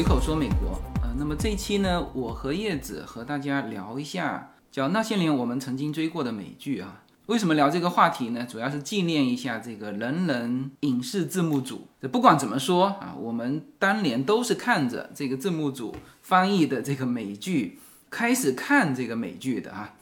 [0.00, 7.02] 随口说美国、呃那么这一期呢，我和叶子和大家聊一下叫那些年我们曾经追过的美剧啊。
[7.26, 8.46] 为什么聊这个话题呢？
[8.48, 11.86] 主要是纪念一下这个人人影视字幕组。
[12.00, 17.78] 这不管怎么说啊，我们当年都是看着这个字幕组翻译的这个美剧
[18.08, 19.96] 开始看这个美剧的啊。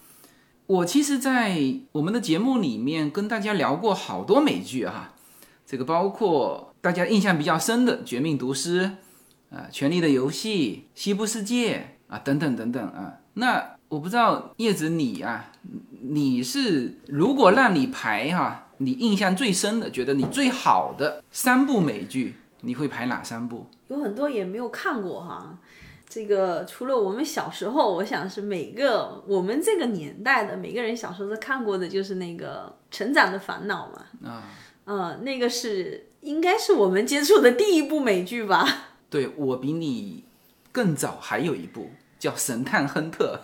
[0.69, 1.61] 我其实，在
[1.91, 5.15] 我们的节目里面跟大家聊过好多美剧哈、
[5.67, 8.85] 这个包括大家印象比较深的《绝命毒师》
[9.51, 11.79] 啊，《权力的游戏》《西部世界》
[12.13, 13.21] 啊，等等等等啊。
[13.35, 15.53] 那我不知道叶子你啊，
[16.03, 23.67] 你是如果让你排哈、你印象最深的，觉得你最好的三部美剧，你会排哪三部？
[23.89, 25.59] 有很多也没有看过哈。
[26.11, 33.91] 这个除了我们小时候，我想是每个我们这个年代的每个人小时候都看过的，就是那个《成长的烦恼》
[34.27, 34.31] 嘛。
[34.31, 34.43] 啊，
[34.85, 38.67] 呃，那个是应该是我们接触的第一部美剧吧？
[39.11, 40.25] 对我比你
[40.73, 43.41] 更早，还有一部叫《神探亨特》。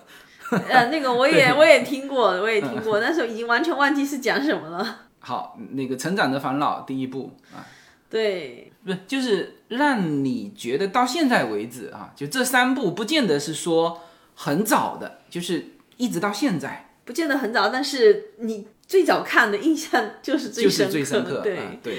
[0.68, 5.06] 呃，那个我也我也听过，我也听过，但是已经完全忘记是讲什么了。
[5.18, 7.64] 好，那个《成长的烦恼》第一部啊，
[8.10, 14.02] 对，不是，就是让你觉得到现在为止啊，就这三部不见得是说
[14.34, 15.64] 很早的，就是
[15.96, 21.40] 一直到现在不见得很早，但是你最早看的印象就是最就是深刻，最深刻。
[21.40, 21.56] 对。
[21.56, 21.98] 啊、对，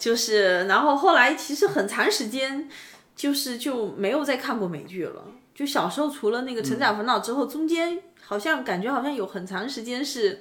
[0.00, 2.68] 就是，然后后来其实很长时间，
[3.14, 5.26] 就是就没有再看过美剧了。
[5.54, 10.40] 就小时候除了那个《成长烦恼》之后，中间好像感觉好像有很长时间是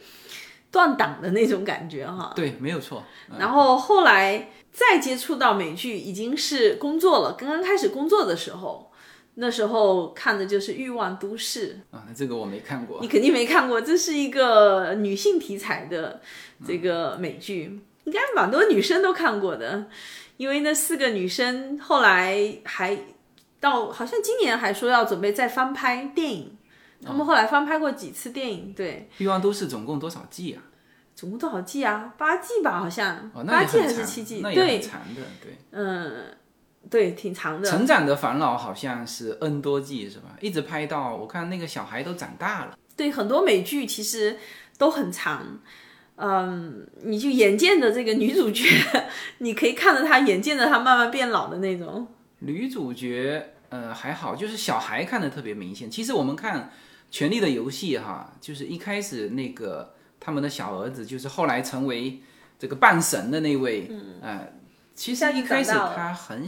[0.71, 2.31] 断档的那种感觉哈。
[2.33, 3.03] 对，没有错。
[3.37, 8.89] 然后后来再接触到美剧，已经是工作了，刚刚开始工作的时候，
[9.33, 11.81] 那时候看的就是《欲望都市》。
[11.95, 13.09] 啊，那这个我没看过你。
[13.09, 16.21] 肯定没看过，这是一个女性题材的
[16.65, 19.85] 这个美剧，应该蛮多女生都看过的，
[20.37, 22.97] 因为那四个女生后来还
[23.59, 26.57] 到好像今年还说要准备再翻拍电影，
[27.05, 30.63] 他们后来翻拍过几次电影，对，欲望都市总共多少季啊？
[31.13, 32.15] 总共多少季啊？
[32.17, 34.39] 八季吧，好像、哦，那八季还是七季？
[34.41, 35.21] 那也很对，长的。
[35.39, 36.25] 对，嗯，
[36.89, 37.69] 对，挺长的。
[37.69, 40.29] 成长的烦恼好像是 N 多季是吧？
[40.41, 42.75] 一直拍到我看那个小孩都长大了。
[42.95, 44.35] 对，很多美剧其实
[44.79, 45.59] 都很长。
[46.21, 48.65] 嗯，你就眼见着这个女主角，
[49.39, 52.05] 你可以看着她，眼见着她慢慢变老的那种。
[52.39, 55.89] 女主角呃还好，就是小孩看的特别明显。
[55.89, 56.59] 其实我们看
[57.09, 62.21] 《权力的游戏》哈，就是一开始那个他们的小儿子，就是后来成为
[62.57, 64.53] 这个半神的那位，嗯，呃，
[64.93, 66.45] 其实一开始他很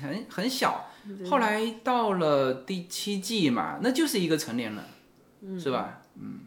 [0.00, 0.90] 很很小，
[1.28, 4.72] 后来到了第七季嘛，那就是一个成年
[5.42, 6.02] 人，是吧？
[6.20, 6.42] 嗯，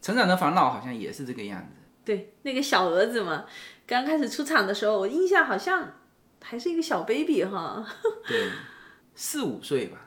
[0.00, 1.83] 成长的烦恼好像也是这个样子。
[2.04, 3.44] 对，那个小儿子嘛，
[3.86, 5.94] 刚开始出场的时候，我印象好像
[6.42, 7.86] 还是一个小 baby 哈，
[8.26, 8.50] 对，
[9.14, 9.98] 四五岁吧，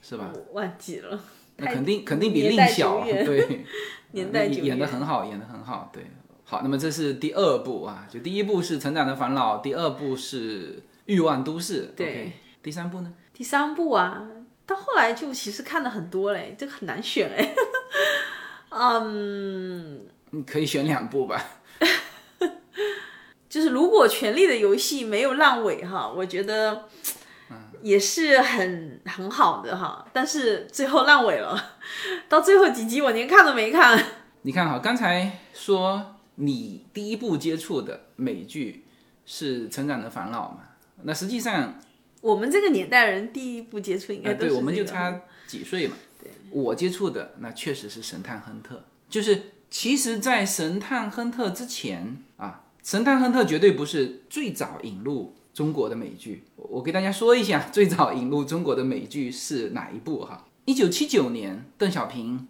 [0.00, 0.30] 是吧？
[0.32, 1.20] 我忘记了。
[1.56, 3.66] 那肯定肯定比年代令小，对，
[4.12, 6.04] 年代那演的很好，演的很好，对。
[6.44, 10.76] 好，那么这是第二部啊，就第一部是《成长的烦恼》，第二部是
[11.06, 13.10] 《欲望都市》，对第三部呢？
[13.32, 14.28] 第三部啊，
[14.66, 17.54] 到后来就其实看的很多嘞，这个很难选哎。
[18.68, 21.60] 嗯，你可以选两部吧。
[23.48, 26.88] 就是如果《权力的游戏》没有烂尾哈，我觉得
[27.82, 30.06] 也是很很好的哈。
[30.12, 31.74] 但是最后烂尾了，
[32.28, 34.02] 到最后几集我连看都没看。
[34.42, 38.86] 你看哈，刚才说你第一部接触的美剧
[39.26, 40.68] 是《成长的烦恼》嘛？
[41.02, 41.78] 那实际上，
[42.22, 45.96] 我们这个年代人第一部接触应该啊，对，都是、这个我们就差几岁嘛。
[46.50, 48.76] 我接触的那确实是《神探亨特》，
[49.10, 49.42] 就是
[49.72, 56.44] 其实，在《神探亨特》之前啊，《神探亨特》绝对不是最早引入中国的美剧。
[56.56, 60.44] 我给大家说一下， 最早引入中国的美剧是哪一部哈？
[60.66, 62.46] 一九七九年，邓小平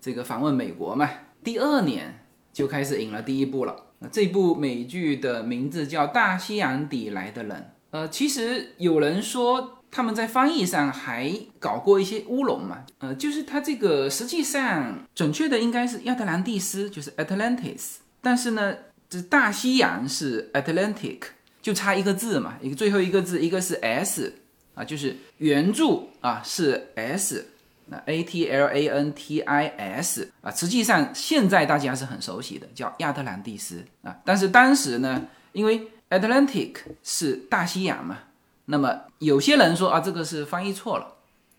[0.00, 1.08] 这个访问美国嘛，
[1.44, 2.18] 第二年
[2.52, 3.76] 就开始引了第一部了。
[4.00, 7.56] 那这部美剧的名字叫《大西洋底来的人》。
[7.90, 18.74] 呃，其实有人说他们在翻译上还搞过一些乌龙嘛，呃，就是它这个实际上准确的应该是亚特兰蒂斯，就是 Atlantis，但是呢，
[19.08, 21.20] 这大西洋是 Atlantic，
[21.62, 24.34] 就差一个字嘛，一个最后一个字，一个是 S
[24.74, 27.46] 啊，就是原著啊是 S，
[27.86, 38.18] 那 A T L A N T I S 啊，实际上现在大家是很熟悉的，叫亚特兰蒂斯啊，但是当时呢，因为 Atlantic 是大西洋嘛，
[38.66, 41.06] 那么有些人说啊，这个是翻译错了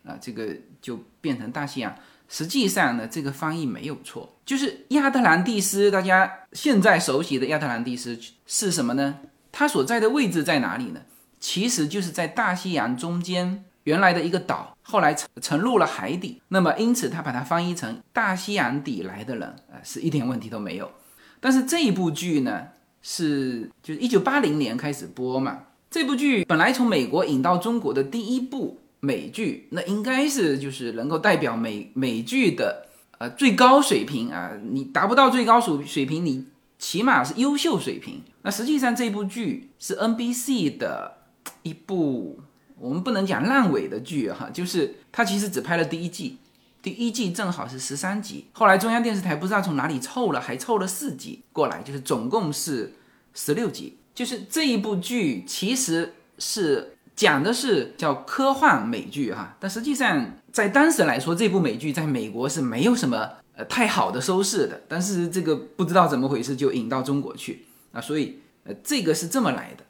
[0.05, 1.95] 啊，这个就变成大西洋。
[2.27, 9.19] 实际上呢，这个翻译没有错，就是亚特兰蒂斯，大家现在熟悉的亚特兰蒂斯是什么呢？
[9.51, 11.01] 它所在的位置在哪里呢？
[11.39, 16.41] 其实就是在大西洋中间原来的一个岛，后来沉沉入了海底。
[16.47, 20.91] 那么因此他把它翻译成大西洋底来的人，呃，是一点问题都没有。
[21.39, 22.69] 但是这一部剧呢，
[23.03, 25.59] 是就是一九八零年开始播嘛。
[25.95, 32.87] 这部剧本来从美国引到中国的第一部美剧，那应该是就是能够代表美美剧的
[33.17, 34.51] 呃最高水平啊。
[34.61, 36.47] 你达不到最高水水平，你
[36.77, 38.21] 起码是优秀水平。
[38.41, 41.15] 那实际上这部剧是 NBC 的
[41.63, 42.41] 一部，
[42.77, 46.39] 我们不能讲烂尾的剧哈，就是它其实只拍了第一季，
[46.81, 52.95] 第一季正好是十三集，后来中央电视台不知道从哪里凑了，还凑了四集过来，就是总共是
[53.33, 53.95] 十六集。
[54.15, 69.83] 就是这一部剧其实是讲的是叫科幻美剧哈，但实际上在当时来说，这部美剧在美国是没有什么呃太好的收视的，但是这个不知道怎么回事就引到中国去啊，所以呃这个是这么来的。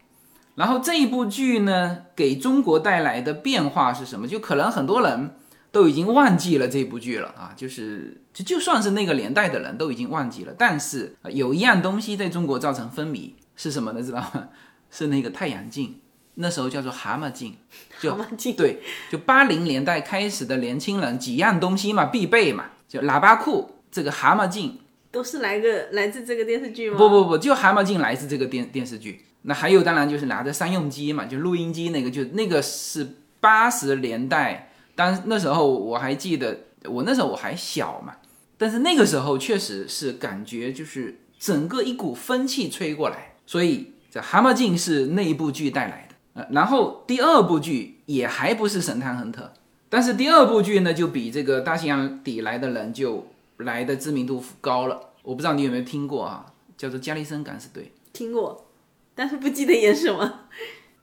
[0.55, 4.27] 然后这一部剧呢，给中国带来的变化是什么？
[4.27, 5.35] 就可能很多人
[5.71, 13.31] 都已经忘记了这部剧了啊，就是就就算是那个年代的人都已经忘记了，但是有一样东西在中国造成风靡。
[13.55, 14.01] 是什么呢？
[14.01, 14.49] 知道吗？
[14.91, 15.99] 是那个太阳镜，
[16.35, 17.57] 那时候叫做蛤蟆镜。
[17.99, 18.81] 蛤蟆镜对，
[19.11, 24.79] 就八零年代开始的年轻人几样东西嘛，必备嘛，就喇叭裤，这个蛤蟆镜，
[25.11, 26.97] 都是来个来自这个电视剧吗？
[26.97, 29.25] 不不不，就蛤蟆镜来自这个电电视剧。
[29.41, 34.71] 那还有，当然就是拿着三用机嘛，就录音机那个，就那个是八十年代。
[34.95, 38.15] 当那时候我还记得，我那时候我还小嘛，
[38.57, 43.34] 但是那个时候确实是感觉就是整个一股风气吹过来。
[43.45, 49.53] 所以这蛤蟆镜是那一部剧带来的，呃，然后第二部剧也还不是神探亨特，
[49.89, 53.27] 但是第二部剧呢就比这个大西洋底来的人就
[53.57, 54.99] 来的知名度高了。
[55.21, 57.83] 我不知道你有没有听过啊，叫做《加利森敢死队》。
[58.13, 58.65] 听过，
[59.13, 60.41] 但是不记得演什么。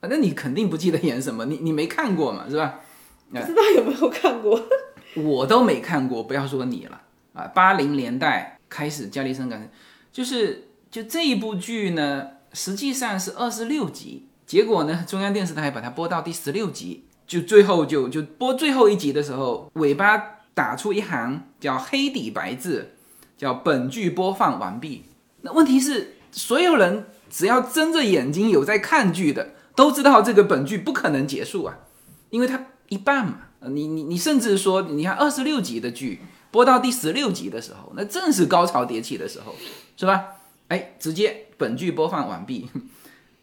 [0.00, 2.81] 反正你肯定不记得演什么，你你没看过嘛，是吧？
[3.31, 4.61] 不知道有没有看过。
[5.15, 7.00] 我都没看过，不要说你了
[7.35, 7.47] 啊！
[7.55, 9.67] 八零年代开始，《加利森敢死》
[10.12, 10.69] 就是。
[10.93, 20.23] 就这一部剧呢，实际上是二十六集，结果呢，中央电视台把它播到第十六集，就最后就就播最后一集的时候，尾巴
[20.53, 22.93] 打出一行叫黑底白字，
[23.39, 25.05] 叫本剧播放完毕。
[25.41, 31.79] 那问题是，所有人只要睁着眼睛有在看剧的，都知道这个本剧不可能结束啊，
[32.29, 33.39] 因为它一半嘛。
[33.69, 39.55] 你你你甚至说，你看二十六集的剧播到第十六集的时候，那正是高潮迭起的时候，
[39.97, 40.23] 是吧？
[40.73, 42.67] 哎，直接本剧播放完毕。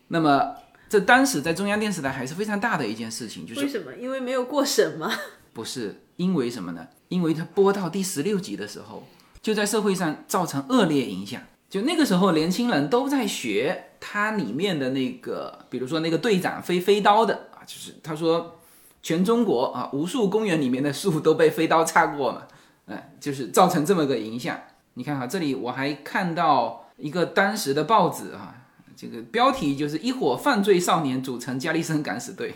[0.08, 0.56] 那么，
[0.90, 3.94] 这当时在中央电视台还是非常大的一件事情，就是为什么？
[3.94, 5.14] 因为没有过审吗？
[5.54, 6.88] 不是，因为什么呢？
[7.10, 9.04] 因为它播到第十六集的时候，
[9.44, 11.40] 就在社会上造成恶劣影响。
[11.70, 18.60] 就那个时候，年轻人都在学它里面的那个，比如说那个队长飞飞刀的啊，就是他说
[19.04, 22.48] 全中国啊，无数公园里面的树都被飞刀插过嘛，
[22.88, 24.60] 哎，就是造成这么个影响。
[24.96, 26.89] 你看哈，这里我还看到。
[27.00, 28.56] 一个当时的报纸啊，
[28.96, 32.54] 这个标题就是一伙犯罪少年组成加利森敢死队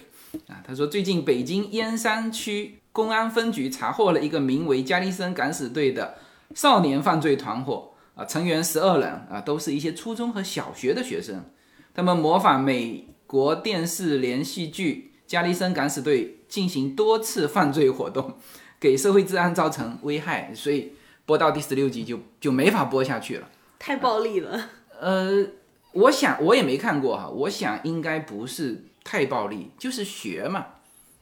[0.48, 0.62] 啊。
[0.66, 6.16] 他说，最近北京燕山区公安分局查获了一个名为加利森敢死队的
[6.54, 11.46] 少年犯罪团伙啊，成员十二人啊，都是一些初中和小学的学生。
[11.96, 18.36] 他们模仿美国电视连续剧《加利森敢死队》进行多次犯罪活动，
[18.80, 20.94] 给社会治安造成危害，所以
[21.26, 23.48] 播到第十六集就就没法播下去了。
[23.86, 24.70] 太暴力了。
[24.98, 25.46] 呃，
[25.92, 30.66] 我想我也没看过哈，我想应该不是太暴力，就是学嘛，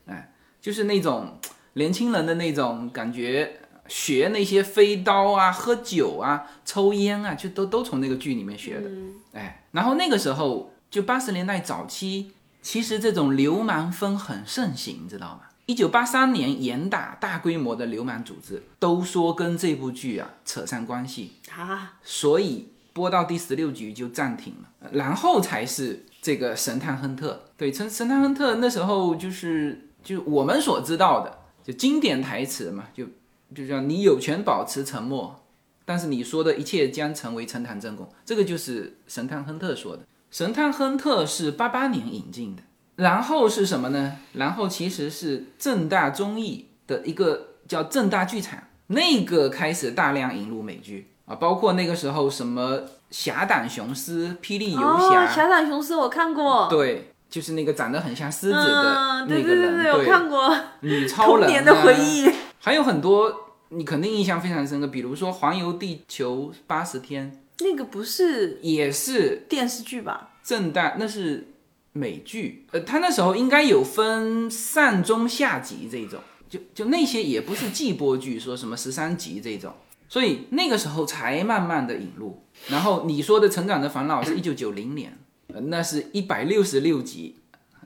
[0.06, 1.40] 哎，就是那种
[1.72, 8.88] 年轻人的那种感觉，学那些飞刀啊、喝酒啊、抽烟啊，就都都从那个剧里面学的，
[9.32, 12.30] 哎，然后那个时候就八十年代早期，
[12.62, 15.40] 其实这种流氓风很盛行，知道吗？
[15.66, 27.44] 一九八三年严打大规模的流氓组织，都说跟这部剧啊扯上关系啊，所以播到第十六集就暂停了，然后才是这个神探亨特。
[27.56, 33.06] 对，神神探亨特那时候就是就我们所知道的，就经典台词嘛，就
[33.54, 35.44] 就叫你有权保持沉默，
[35.84, 40.02] 但是你说的一切将成为呈堂证供，这个就是神探亨特说的。
[40.30, 42.62] 神探亨特是八八年引进的。
[42.96, 44.18] 然后是什么呢？
[44.34, 48.58] 然后其实是正大综艺的一个叫正大剧场，
[48.88, 55.26] 那个开始大量引入美剧啊，包括那个时候什么侠胆雄狮、霹雳游侠。
[55.26, 56.68] 侠胆雄狮我看过。
[56.68, 59.44] 对，就是那个长得很像狮子的那个人。
[59.44, 60.54] 对对对对，我看过。
[60.80, 61.44] 女超人。
[61.44, 62.30] 童年的回忆。
[62.60, 63.34] 还有很多
[63.70, 67.32] 你肯定印象非常深刻，比如说《环游地球八十天》。
[67.64, 68.58] 那个不是。
[68.60, 70.32] 也是电视剧吧？
[70.44, 71.48] 正大那是。
[71.92, 79.74] 美剧，呃，他那时候应该有分上中下集这种，就就那些也不是季播剧，说什么十三集这种，
[80.08, 82.42] 所以那个时候才慢慢的引入。
[82.68, 85.18] 然后你说的《成长的烦恼》是一九九零年，
[85.48, 87.36] 呃那是一百六十六集，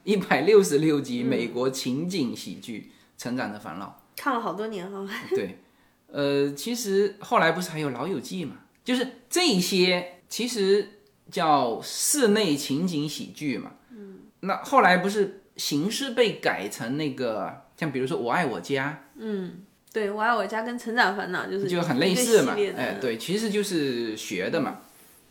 [0.04, 4.02] 一百六十六集美国情景喜剧《成长的烦恼》。
[4.22, 5.04] 看了好多年哈。
[5.30, 5.58] 对，
[6.06, 8.56] 呃，其实后来不是还有《老友记》嘛？
[8.84, 13.72] 就是这些其实叫室内情景喜剧嘛。
[14.46, 14.48] 嗯。
[14.48, 24.80] 那后来不是形式被改成那个，像比如说《我爱我家嗯，对，我爱我家跟成长烦恼就是》，就很类似嘛哎，对，其实就是学的嘛。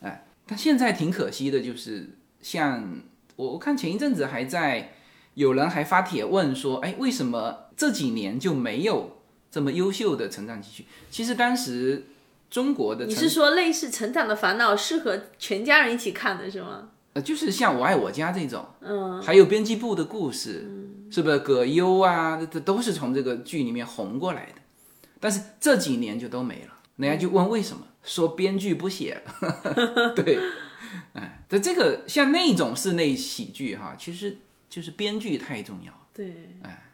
[0.01, 2.09] 哎，但现在挺可惜的，就是
[2.41, 3.01] 像
[3.35, 4.93] 我我看前一阵子还在
[5.35, 9.19] 有人还发帖问说，哎，为什么这几年就没有
[9.51, 10.85] 这么优秀的成长喜剧？
[11.11, 12.07] 其实当时
[12.49, 16.89] 中国的你是说类似《成长的烦恼》适合全家人一起看的是吗？
[17.15, 20.69] 呃，就是像《我爱我家》这种，嗯，还有编辑部的故事，
[21.09, 24.61] 是不是葛优啊，这这都是从这个剧里面红过来的。
[25.21, 30.11] 但是这几年就都没了，人家就问为什么，说编剧不写了。
[30.13, 30.37] 对，
[31.15, 34.37] 哎，这这个像那种室内喜剧哈，其实
[34.69, 35.93] 就是编剧太重要。
[36.13, 36.91] 对，哎，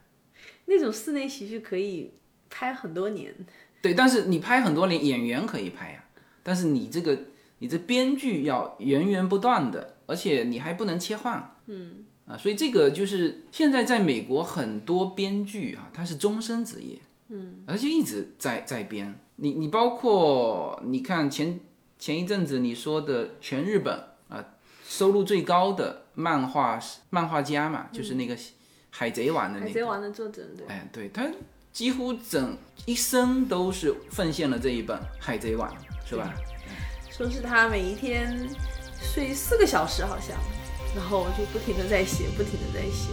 [0.66, 2.14] 那种室内喜剧可以
[2.48, 3.34] 拍很多年。
[3.82, 6.04] 对，但是你拍很多年，演员可以拍呀、
[6.44, 7.18] 但是你这个
[7.58, 12.06] 你这编剧要源源不断的，而且你还不能切换，嗯。
[12.28, 16.98] 啊，所以这个就是现在在美国很多编剧啊，他是终身职业，
[17.30, 19.14] 嗯，而且一直在在编。
[19.38, 21.60] 你你包括你看前
[21.98, 24.46] 前一阵子你说的全日本啊
[24.86, 26.80] 收入最高的漫画
[27.10, 28.38] 漫画家嘛，就是那个
[28.92, 29.68] 海贼王的那个。
[29.68, 31.28] 海贼王的作者对，哎，对他
[31.74, 32.56] 几乎整
[32.86, 35.70] 一生都是奉献了这一本《海贼王》，
[36.08, 36.34] 是吧？
[37.10, 38.48] 说是他每一天
[39.02, 40.38] 睡四个小时好像，
[40.96, 43.10] 然后我就不停的在写，不停的在写。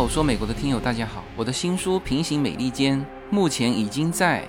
[0.00, 4.48] 口说美国的听友大家好，我的新书《平行美利坚》目前已经在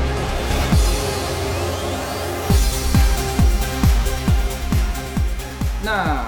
[5.83, 6.23] 那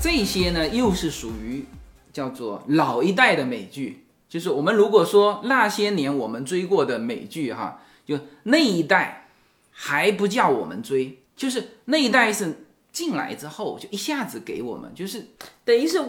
[0.00, 1.64] 这些呢，又是属于
[2.12, 9.28] 叫做老一代的美剧，就是我们如果说那些年我们追过的美剧哈，就那一代
[9.70, 15.28] 还不叫我们追，就是那一代是进来之后就一下子给我们，就是
[15.64, 16.02] 等于是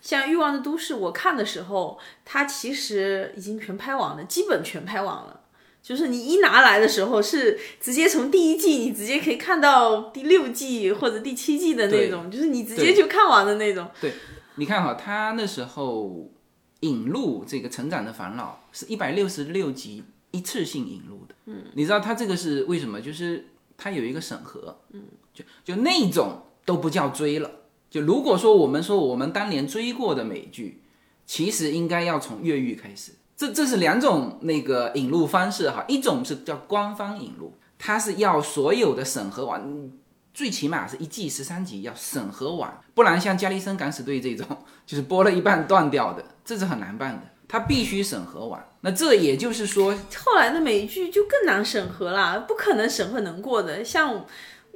[0.00, 5.40] 像《欲望的都市》，我看的时候，它其实已经全拍完了，基本全拍完了。
[5.84, 13.86] 就是你一拿来的时候，是直接从第一季，你直接可以看到第六季或者第七季的那种，就是你直接就看完的那种。
[14.00, 14.14] 对，
[14.54, 16.32] 你看哈，他那时候
[16.80, 21.34] 引入这个《成长的烦恼》是一百六十六集一次性引入的。
[21.44, 22.98] 嗯，你知道他这个是为什么？
[22.98, 23.44] 就是
[23.76, 24.80] 他有一个审核。
[24.92, 25.02] 嗯，
[25.34, 27.50] 就就那种都不叫追了。
[27.90, 30.80] 就如果说我们说我们当年追过的美剧，
[31.26, 33.12] 其实应该要从越狱开始。
[33.36, 39.90] 这这是两种那个引入方式哈，一种是叫官方引入，它是要所有的审核完，
[40.32, 48.64] 最起码是一季十三集要审核完，不然像《加里森敢死队》这种， 就是播了一半断掉的，这是很难办的，它必须审核完。
[48.82, 53.84] 那这也就是说，后来的美剧就更难审核啦，不可能审核能过的。
[53.84, 54.24] 像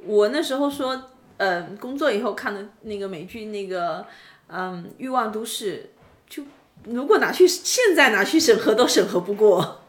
[0.03, 4.05] 我那时候说，呃，工作以后看的那个美剧，那个
[4.47, 5.91] 嗯，《欲望都市》，
[6.85, 9.81] 如果拿去现在拿去审核都审核不过。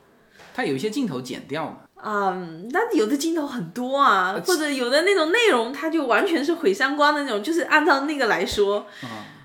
[0.54, 1.78] 它有一些镜头剪掉嘛。
[2.02, 8.87] 嗯，那有的镜头很多啊，或者有的那种内容，它就完全是毁三观的那种，就是按照那个来说，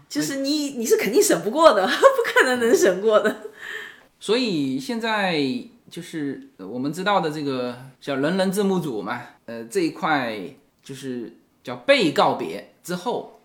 [0.08, 3.36] 就是你你是肯定审不过的， 不可能能审过的。
[4.20, 5.38] 所以现在
[5.90, 10.40] 就是呃我们知道的这个叫人人字幕组嘛，呃，这一块
[10.82, 13.42] 就是叫被告别之后，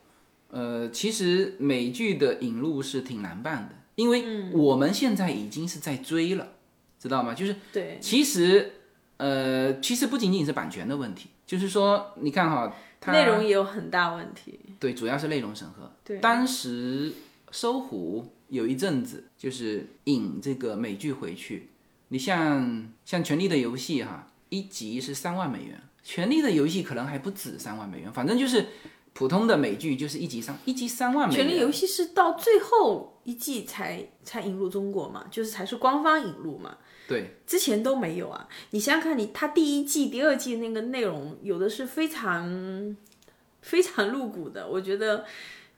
[0.51, 6.49] 呃，其实美剧的引入是挺难办的，因为我们现在已经是在追了，
[6.99, 7.35] 知道吗？
[7.35, 8.73] 就是对，其实
[9.17, 14.59] 呃，其实不仅仅是版权的问题，就是说，你看哈，它内容也有很大问题。
[14.79, 15.93] 对，主要是内容审核。
[16.03, 17.13] 对，当时
[17.51, 21.69] 搜狐有一阵子就是引这个美剧回去，
[22.09, 25.79] 你像像《权力的游戏》哈，一集是三万美元，
[26.09, 28.67] 《权力的游戏》可能还不止三万美元，反正就是
[29.13, 31.47] 普通的美剧就是一集三一集三万美元。
[31.47, 36.77] 权力游戏是到最后一季才才引入中国嘛，就是才是官方引入嘛。
[37.07, 38.49] 对，之前都没有啊。
[38.71, 42.97] 你想想看，你它第一季、第二季那个内容有的是非常
[43.61, 45.25] 非常露骨的，我觉得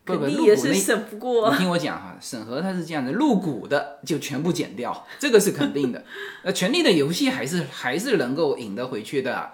[0.05, 1.51] 肯定也是审不过。
[1.51, 6.05] 你听我讲哈，审核它是这样的，露骨的就全部剪掉，这个是肯定的。
[6.45, 9.53] 那 《权力的游戏》还是还是能够引得回去的，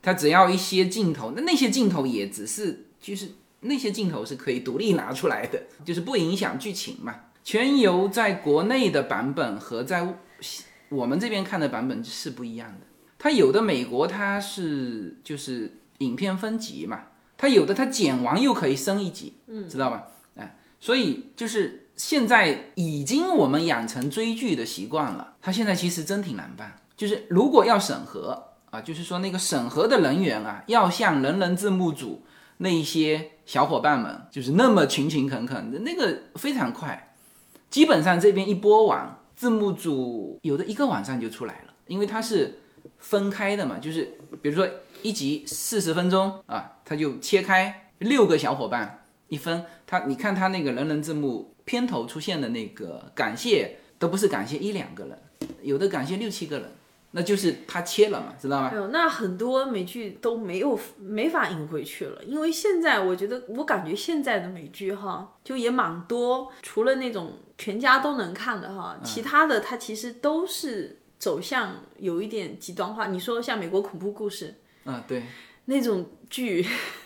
[0.00, 3.28] 它只要一些镜头，那那些镜头也只是就是
[3.60, 7.14] 那些镜头是可以独立拿出来的，就是不影响剧情嘛。
[7.42, 10.16] 全游在国内的版本和在
[10.90, 12.86] 我们这边看的版本是不一样的，
[13.18, 17.06] 它有的美国它是就是影片分级嘛，
[17.38, 20.06] 它有的它剪完又可以升一级，嗯，知道吧？
[20.36, 32.22] 哎，所以就是现在已经我们养成追剧的习惯了，它现在其实真挺难办，就是如果要审核啊，就是说那个审核的人员啊，要向人人字幕组
[32.62, 37.14] 那一些小伙伴们，就是那么勤勤恳恳的，那个非常快，
[37.68, 39.16] 基本上这边一播完。
[39.34, 42.58] 字幕组有的一个晚上就出来了，因为它是
[42.98, 44.68] 分开的嘛，就是比如说
[45.00, 55.18] 一集四十分钟啊，他就切开六个小伙伴一分，他你看他那个人人字幕片头出现的那个感谢都不是感谢一两个人，
[55.62, 56.70] 有的感谢六七个人。
[57.12, 58.70] 那就是他切了嘛，知道吗？
[58.72, 73.08] 哎呦，那很多美剧都没有没法引回去了，因为现在我觉得，我感觉现在的美剧哈，就也蛮多，除了那种全家都能看的哈，其他的它其实都是走向有一点极端化。
[73.08, 74.54] 你说像美国恐怖故事，
[74.84, 75.24] 嗯，对，
[75.64, 76.64] 那种剧，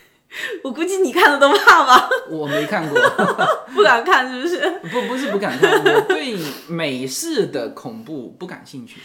[0.63, 2.07] 我估计你看的都怕吧？
[2.29, 2.99] 我没看过，
[3.73, 4.69] 不敢看是不是？
[4.91, 9.01] 不，不是不敢看，我对美式的恐怖不感兴趣。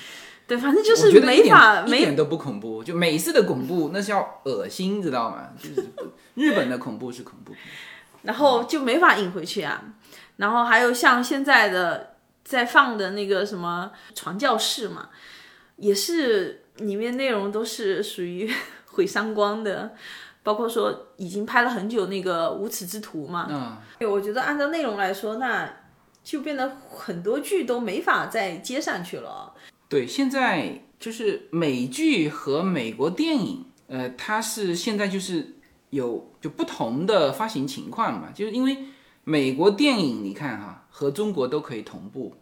[0.51, 2.83] 对，反正就是没法，一点都不恐怖。
[2.83, 5.49] 就美式的恐怖，那是要恶心，知道吗？
[5.57, 5.87] 就是
[6.35, 7.55] 日本的恐怖是恐怖，
[8.23, 9.81] 然后就没法引回去啊。
[10.39, 15.11] 然后还有像现在的在放的那个什么传教士嘛，
[15.77, 18.53] 也是里面内容都是属于
[18.91, 19.95] 毁三观的，
[20.43, 23.47] 包括说已经拍了很久那个无耻之徒嘛。
[23.49, 25.73] 嗯，对，我觉得按照内容来说，那
[26.25, 29.50] 就变得很多剧都没法再接上去了。
[29.91, 35.57] 对，现在就是美剧和美国电影，呃，它是现在就是
[35.91, 38.85] 有就不同的发行情况嘛，就是因为
[39.25, 42.37] 美国电影你看哈和中国都可以同步，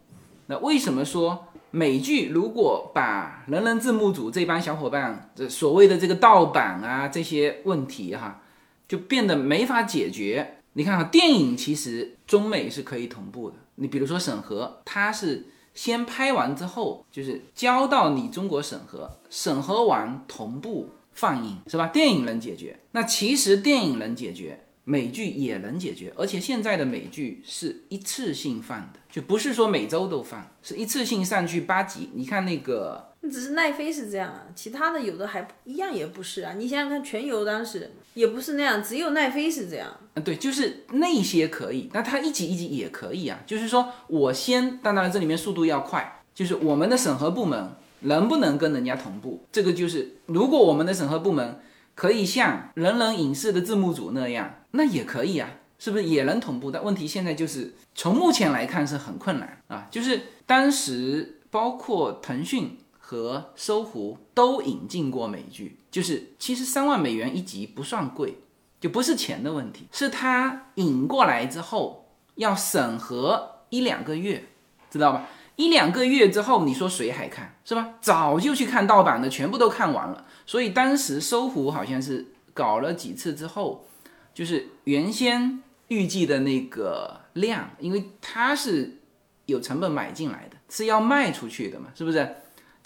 [0.45, 8.43] 那为什么说美剧如果把人人字幕组这帮小伙伴这所谓的这个盗版啊这些问题哈，
[8.87, 10.57] 就变得没法解决？
[10.73, 15.47] 你看哈，电影其实中美是可以同步的，你比如说审核，它是。
[15.73, 21.87] 先拍完之后，就是交到你中国审核，审核完同步放映，是吧？
[21.87, 32.09] 电影能解决，那其实电影能解决，美剧也能解决，而且现在的美剧是一次性放的，就不是说每周都放，是一次性上去八集。
[32.13, 33.07] 你看那个。
[33.21, 36.53] 只是奈飞是这样啊，其他的有的还一样也不是啊。
[36.57, 39.87] 你想想看，全游当时也不是那样，只有奈飞是这样。
[40.15, 43.39] 嗯，对，就是那些可以，那它一级一级也可以啊。
[43.45, 49.45] 就是说我先，当然这里面速度要快，就是我们的审核部门能不能跟人家同步？
[49.51, 51.59] 这个就是如果我们的审核部门
[51.95, 56.71] 可以像人人影视的字幕组那样，那也可以啊，是不是也能同步？
[56.71, 59.87] 但问题现在就是从目前来看是很困难啊。
[59.91, 62.77] 就是当时包括腾讯。
[63.09, 68.37] 和搜狐都引进过美剧，就是其实三万美元一集不算贵，
[68.79, 74.43] 就不是钱的问题，是他引过来之后要审核一两个月，
[74.91, 75.27] 知道吧？
[75.55, 77.95] 一两个月之后，你说谁还看是吧？
[77.99, 80.27] 早就去看盗版的，全部都看完了。
[80.45, 83.87] 所以当时搜狐好像是搞了几次之后，
[84.35, 88.99] 就是原先预计的那个量，因为它是
[89.47, 92.35] 有成本买进来的，是要卖出去的嘛，是不是？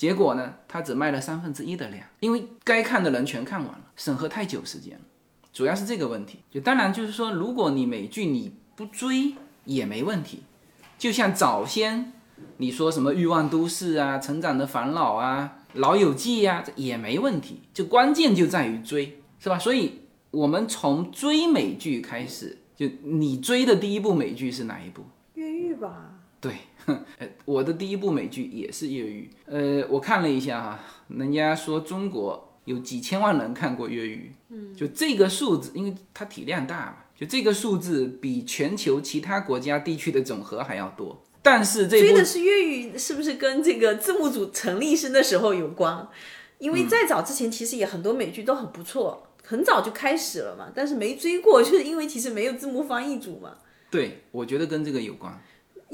[0.04, 5.02] 结果呢，他只卖了三分之一的量，因为该看的人全看完了，审核太久时间了，
[5.54, 6.40] 主要是这个问题。
[6.52, 10.44] 就当然就是说，如果你美剧你不追也没问题，
[10.98, 12.12] 就像早先
[12.58, 17.62] 你说什么《欲望都市》啊、《成长的烦恼》啊、《老友记》呀，这也没问题。
[17.74, 19.58] 就关键就在于追，是吧？
[19.58, 25.06] 所以我们从追美剧开始，就你追的第一部美剧是哪一部？
[25.36, 26.10] 越狱吧。
[26.44, 26.54] 对，
[26.86, 27.06] 哼，
[27.46, 29.30] 我的第一部美剧也是越狱。
[29.46, 41.24] 呃，我看了一下哈，人家说中国有几千万人看过越狱，嗯，就这个数字，因为它体量大嘛，就这个数字比全球其他国家地区的总和还要多。
[41.42, 46.06] 但是这部追的是越狱，是不是跟这个字幕组成立是那时候有关？
[46.60, 53.58] 因为在早之前，其实也很多美剧都很不错，很早就开始了嘛，但是没追过，就是因为其实没有字幕翻译组嘛。
[53.90, 55.38] 对，我觉得跟这个有关，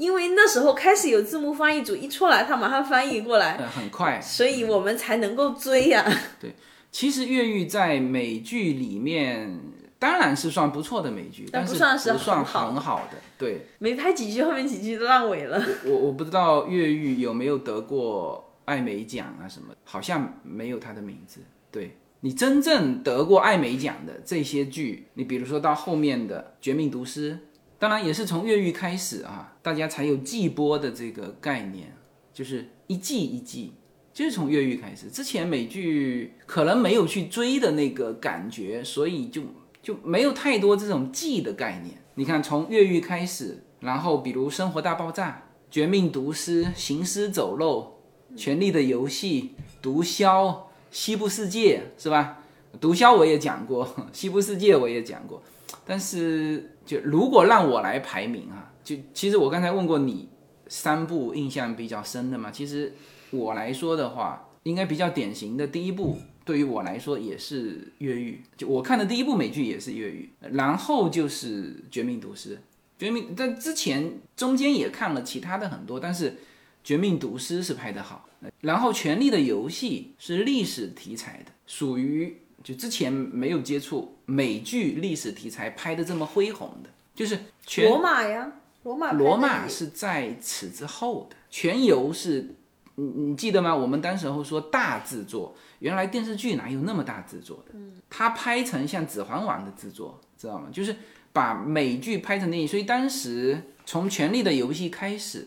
[0.00, 4.18] 因为那时候开始有字幕翻译组一出来，他马上翻译过来，呃，很快。
[4.18, 6.02] 所以我们才能够追呀、
[6.40, 6.54] 对
[6.90, 9.60] 其实越狱在美剧里面
[9.98, 13.18] 当然是算不错的美剧，但但不算是不算很好很好的。
[13.36, 15.62] 对没拍几句，后面几句都烂尾了。
[15.84, 21.40] 我我不知道越狱有没有得过艾美奖啊什么，好像没有他的名字。
[21.70, 27.32] 对你真正得过艾美奖的这些剧，你比如说到后面的《绝命毒师》，
[27.80, 31.96] 当然也是从越狱开始啊，大家才有季播的这个概念，
[32.32, 33.72] 就是一季一季。
[34.12, 39.40] 就是从越狱开始，之前美剧可能没有去追的那个感觉，所以就
[39.80, 41.94] 就没有太多这种季的概念。
[42.16, 45.28] 你看，从越狱开始，然后比如《生活大爆炸》
[45.70, 48.00] 《绝命毒师》《行尸走肉》
[48.38, 49.42] 《权力的游戏》
[49.80, 50.24] 《毒枭》
[50.90, 52.42] 《西部世界》是吧？
[52.80, 55.40] 毒枭我也讲过，西部世界我也讲过。
[55.86, 60.28] 但是就如果让我来排名啊，就其实我刚才问过你
[60.66, 62.92] 三部印象比较深的嘛，其实
[63.30, 72.56] 我来说的话，应该比较典型的第一部，对于我来说也是《越狱》，就我看的第一部美剧也是《越狱》，然后就是《绝命毒师》。
[72.98, 76.30] 绝命，但之前中间也看了其他的很多，但是
[76.82, 78.28] 《绝命毒师》是拍得好。
[78.62, 92.54] 然后《权力的游戏》是历史题材的，属于就之前没有接触美剧历史题材拍的这么恢宏的，就是全罗马呀，罗马罗马是在此之后的，全游是，
[92.96, 93.74] 你你记得吗？
[93.74, 97.72] 我们当时候说大制作，原来电视剧哪有那么大制作的？
[97.74, 100.68] 嗯，它拍成像《指环王》的制作，知道吗？
[100.72, 100.94] 就是
[101.32, 105.46] 把美剧拍成电影，所以当时从《权力的游戏》开始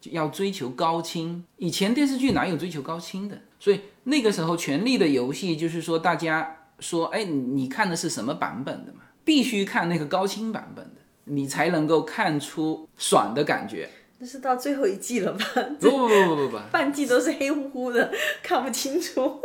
[0.00, 3.40] 就要追求高清，以前电视剧哪有追求高清的？
[3.58, 9.00] 所以那个时候《权力的游戏》就是说大家说，哎，你看的是什么版本的嘛？
[9.24, 11.00] 必须看那个高清版本的。
[11.26, 13.88] 你才能够看出爽的感觉。
[14.18, 15.44] 那是到最后一季了吧？
[15.80, 18.12] 不不不不不不 半季都是黑乎乎的，
[18.42, 19.40] 看不清楚。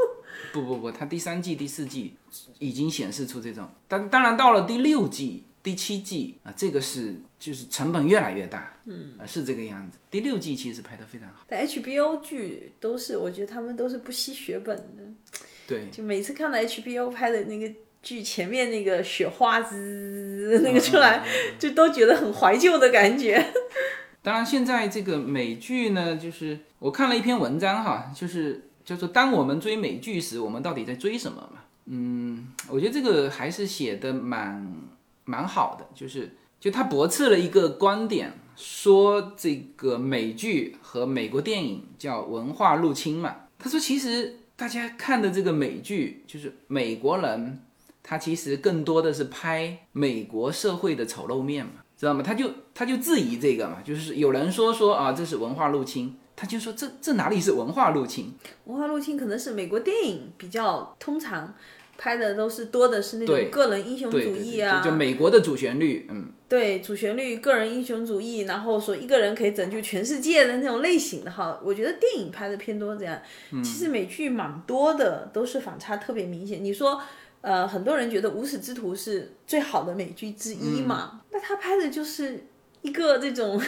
[0.51, 2.15] 不不不，它第三季、第四季
[2.59, 9.97] 已经显示出这种，但当然到了第六季、第七季啊，这个是就是成本越来越大，嗯，啊是这个样子。
[10.09, 15.03] 第六季其实拍得非常好，但 HBO 剧都是，我觉得他们都是不惜血本的。
[15.67, 21.23] 对，就每次看到 HBO 拍的那个剧前面那个雪花滋那个出来，
[21.59, 23.45] 就都觉得很怀旧的感觉。
[24.23, 31.59] 当然现在这个美剧呢，就是我看了一篇文章哈，就是叫做“当我们追美剧时，我们到底在追什么”嘛。
[31.85, 34.73] 嗯，我觉得这个还是写的蛮
[35.29, 43.35] 蛮好的，就是就他驳斥了一个观点，说这个美剧和美国电影叫文化入侵嘛。
[43.59, 47.61] 他说其实大家看的这个美剧，就是美国人
[48.01, 51.73] 他其实更多的是拍美国社会的丑陋面嘛。
[51.95, 52.23] 知道吗？
[52.23, 58.31] 他就他就质疑这个嘛，就是有人说说啊，这是文化入侵，他就说这这哪里是文化入侵？
[58.63, 61.53] 文化入侵可能是美国电影比较通常
[61.99, 73.21] 拍的都是多的是那种个人英雄主义啊，就就美国的主旋律，嗯，对主旋律、个人英雄主义，然后说一个人可以拯救全世界的那种类型的哈，我觉得电影拍的偏多这样。
[73.61, 76.63] 其实美剧蛮多的，都是反差特别明显。
[76.63, 77.01] 你说，
[77.41, 81.19] 呃，很多人觉得《无耻之徒》是最好的美剧之一嘛？
[81.31, 82.45] 那他拍的就是
[82.81, 83.61] 一个这种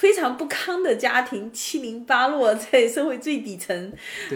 [0.00, 3.92] 非常不堪的家庭，七零八落，在社会最底层，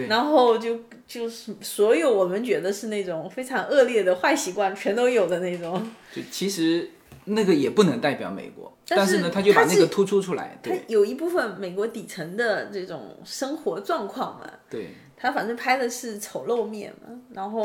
[0.07, 5.73] 然后就就是所有我们觉得是那种非常恶劣的坏习惯全都有的那种。
[6.15, 6.87] 就其实
[7.23, 14.89] 那个也不能代表美国，但是呢，他就把那个突出出来，它对有一部分美国底层的这种生活状况嘛，对。
[15.17, 17.63] 他反正拍的是丑陋面嘛，然后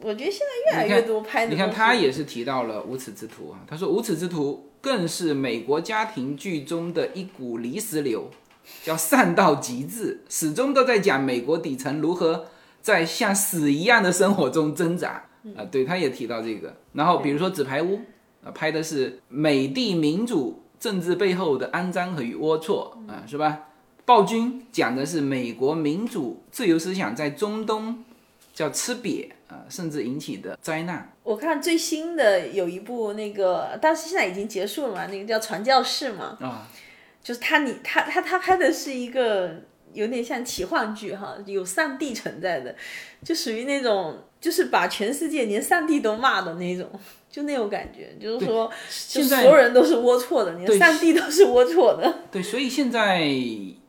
[0.00, 8.30] 我觉得现在越来越多拍的你看他也是提到了《无耻之徒》啊，他说《无耻之徒》更是美国家庭剧中的一股泥石流，
[8.84, 12.46] 叫善到极致，始终都在讲美国底层如何
[12.80, 15.24] 在像死一样的生活中挣扎
[15.56, 16.76] 啊、对，他也提到这个。
[16.92, 17.96] 然后比如说《纸牌屋》
[18.44, 23.58] 啊，拍的是美帝民主政治背后的肮脏和与龌龊啊，是吧？
[24.04, 28.04] 暴君讲的是美国民主自由思想在中东
[28.54, 31.12] 叫吃瘪啊，甚至引起的灾难。
[31.22, 36.68] 我看最新的有一部那个，但是现在已经结束了嘛，那个叫《传教士》嘛，啊，
[37.22, 42.74] 就是他你他他他拍的是一个有点像奇幻剧哈，有上帝存在的，
[43.24, 46.88] 就属于那种就是把全世界连上帝都骂的那种，
[47.30, 52.18] 就那种感觉，就是说就现在所有人都是龌龊的，连上帝都是龌龊的。
[52.32, 53.28] 对，所以现在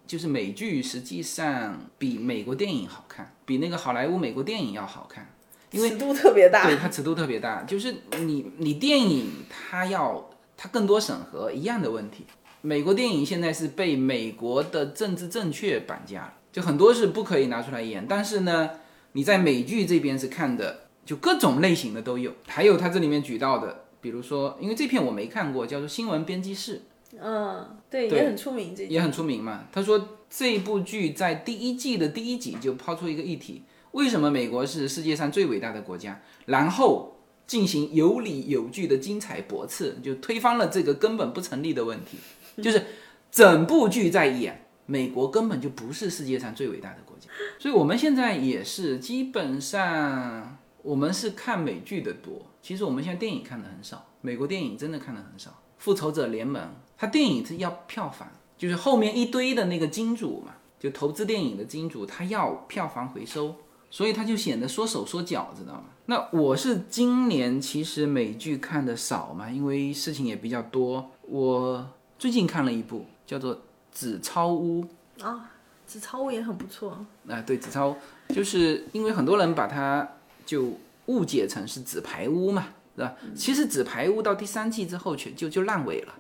[0.06, 5.28] 就是美剧实际上比美国电影好看，比那个好莱坞美国电影要好看。
[5.72, 12.26] 因为尺度特别大，对它尺度特别大，就是你你电影它要它更多审核一样的问题。
[12.62, 18.06] 美国电影现在是被美国的政治正确绑架了，就很多是不可以拿出来演。
[18.10, 18.72] 但是呢，
[19.12, 22.32] 你在美剧这边是看的，就各种类型的都有。
[22.48, 26.82] 还有它这里面举到的，比如说，因为这片我没看过，叫做《新闻编辑室》，
[27.22, 29.66] 嗯，对，对也很出名，这也很出名嘛。
[29.72, 33.64] 他说这部剧在第一季的第一集就抛出一个议题：
[33.98, 36.22] 为什么美国是世界上最伟大的国家？
[36.46, 42.20] 然后进行有理有据的精彩驳斥，就推翻了这个根本不成立的问题。
[42.62, 42.86] 就是
[43.32, 55.64] 整部剧在演美国根本就不是世界上最伟大的国家，所以我们现在也是基本上我们是看美剧的多，其实我们现在电影看的很少，美国电影真的看的很少。
[55.80, 56.62] 复仇者联盟，
[56.96, 63.56] 它电影是要票房，就是后面一堆的那个金主嘛，就投资电影的金主，他要票房回收，
[63.90, 65.86] 所以他就显得缩手缩脚，知道吗？
[66.06, 71.12] 那我是今年其实美剧看的少嘛，因为事情也比较多。
[71.24, 73.56] 我最近看了一部叫做
[73.92, 74.86] 《纸钞屋》，
[75.24, 75.52] 啊，
[75.88, 77.96] 纸钞屋也很不错，啊，对，纸钞屋，
[78.34, 80.08] 就是因为很多人把它
[80.46, 80.74] 就
[81.08, 83.16] 误解成是纸牌屋嘛，是吧？
[83.36, 86.14] 其实纸牌屋到第三季之后全就就烂尾了，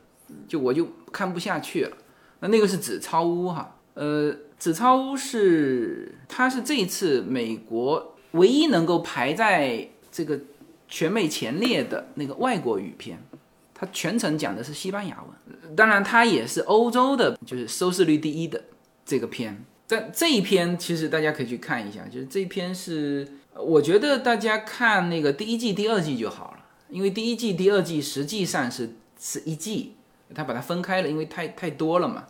[0.47, 1.97] 就我就看不下去了。
[2.39, 10.39] 那那个是纸钞屋哈，呃，纸钞屋是它是这一次美国唯一能够排在这个
[10.87, 13.19] 全美前列的那个外国语片。
[13.79, 18.63] 它全程讲的是西班牙文，当然它也是欧洲的，就是收视率第一的
[19.05, 19.63] 这个片。
[19.87, 29.93] 但这一篇其实大家可以去看一下，就是这一篇是，我觉得大家看那个第一季、第二季就好了，因为第一季、第二季实际上是是一季，
[30.33, 32.25] 它把它分开了，因为太太多了嘛。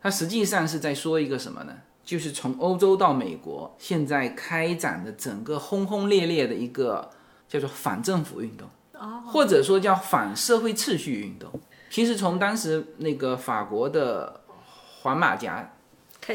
[0.00, 1.76] 它实际上是在说一个什么呢？
[2.12, 7.10] 就是从欧洲到美国现在开展的整个轰轰烈烈的一个
[7.48, 8.68] 叫做反政府运动。
[9.26, 11.50] 或者说叫反社会秩序运动。
[11.90, 14.42] 其实从当时那个法国的
[15.00, 15.74] 黄马甲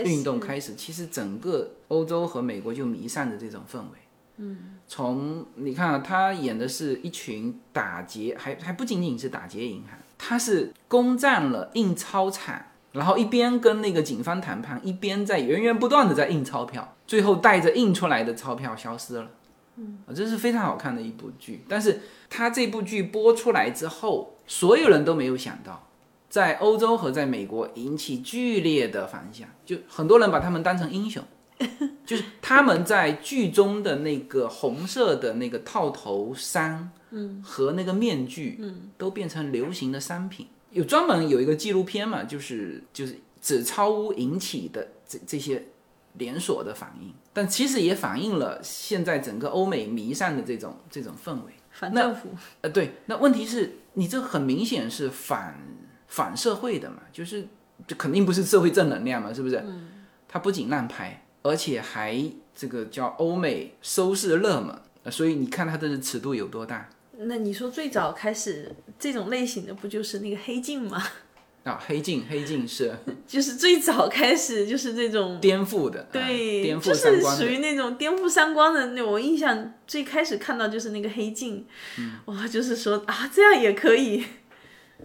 [0.03, 3.99] 运动开始，其实整个欧洲和美国就弥散着这种氛围。
[4.35, 12.61] 嗯，从你看啊，他演的是一群打劫，还还不仅仅是打劫银行，他是攻占了印钞厂，
[12.97, 19.29] 然后一边跟那个警方谈判，一边在源源不断的在印钞票，最后带着印出来的钞票消失了。
[19.75, 25.87] 嗯，这是非常好看的一部剧，但是他这部剧播出来之后，所有人都没有想到，
[26.27, 31.23] 在欧洲和在美国引起剧烈的反响，就很多人把他们当成英雄，
[32.03, 40.47] 就是他们在剧中的那个红色的那个套头衫，嗯，和那个面具，嗯，都变成流行的商品。
[40.77, 45.65] 有专门有一个纪录片嘛，就是就是纸钞屋引起的这这些
[46.13, 51.53] 连锁的反应，但其实也反映了现在整个欧美弥散的这种这种氛围。
[51.71, 52.29] 反政府，
[52.61, 55.59] 呃，对，那问题是你这很明显是反
[56.07, 57.47] 反社会的嘛，就是
[57.85, 59.57] 这肯定不是社会正能量嘛，是不是？
[59.57, 59.89] 嗯。
[60.27, 62.21] 它不仅烂拍，而且还
[62.55, 71.03] 这个叫欧美收视热门，呃所以你看它的尺度有多大那你说最早开始这种类型的不就是那个黑镜吗？
[71.63, 71.77] 啊？
[71.85, 72.95] 黑镜，黑镜是
[73.27, 75.37] 就是最早开始就是这种。
[75.41, 77.43] 颠覆的，啊对，颠覆就是三观的。
[77.45, 79.01] 属于那种颠覆三观的那。
[79.01, 81.65] 我印象最开始看到就是那个黑镜，
[81.99, 84.23] 嗯哇，就是说啊，这样也可以。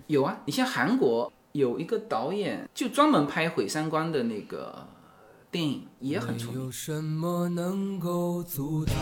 [0.07, 4.87] 有啊，你像韩国有一个导演就专门拍毁三观的那个
[5.53, 6.65] 电影，也很出名。
[6.65, 8.95] 有什么能够阻挡？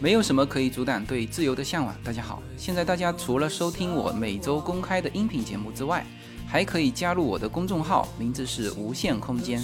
[0.00, 1.94] 没有什么可以阻挡对自由的向往。
[2.02, 6.04] 大家好，现在大家除了收听我每周公开的音频节目之外，
[6.44, 9.62] 还可以加入我的公众号，名字是无限空间。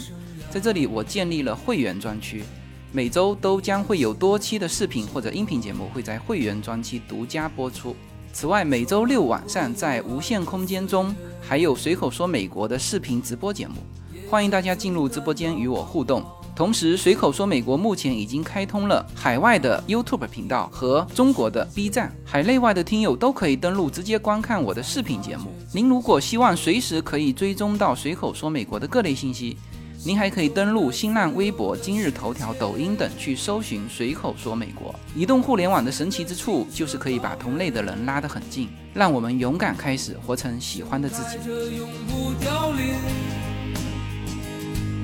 [0.48, 2.44] 在这里，我建立了会员专区，
[2.92, 7.96] 每周都将会有多期的视频或者音频节目会在会员专区独家播出。
[8.32, 13.74] 此外，每周六晚上在无限空间中还有随口说美国的视频直播节目，
[14.30, 16.22] 欢迎大家进入直播间与我互动。
[16.54, 25.44] 同时，随口说美国目前已经开通了海外的 YouTube 频道和中国的 B 站，海内外的听友都可以登录直接观看我的视频节目。
[25.72, 29.56] 您如果希望随时可以追踪到随口说美国的各类信息，
[30.04, 34.94] 您还可以登录新浪微博、今日头条、抖音等去搜寻“随口说美国”。
[35.16, 41.38] 移动互联网的神奇之处就是可以把同类的人拉得很近，让我们勇敢开始，活成喜欢的自己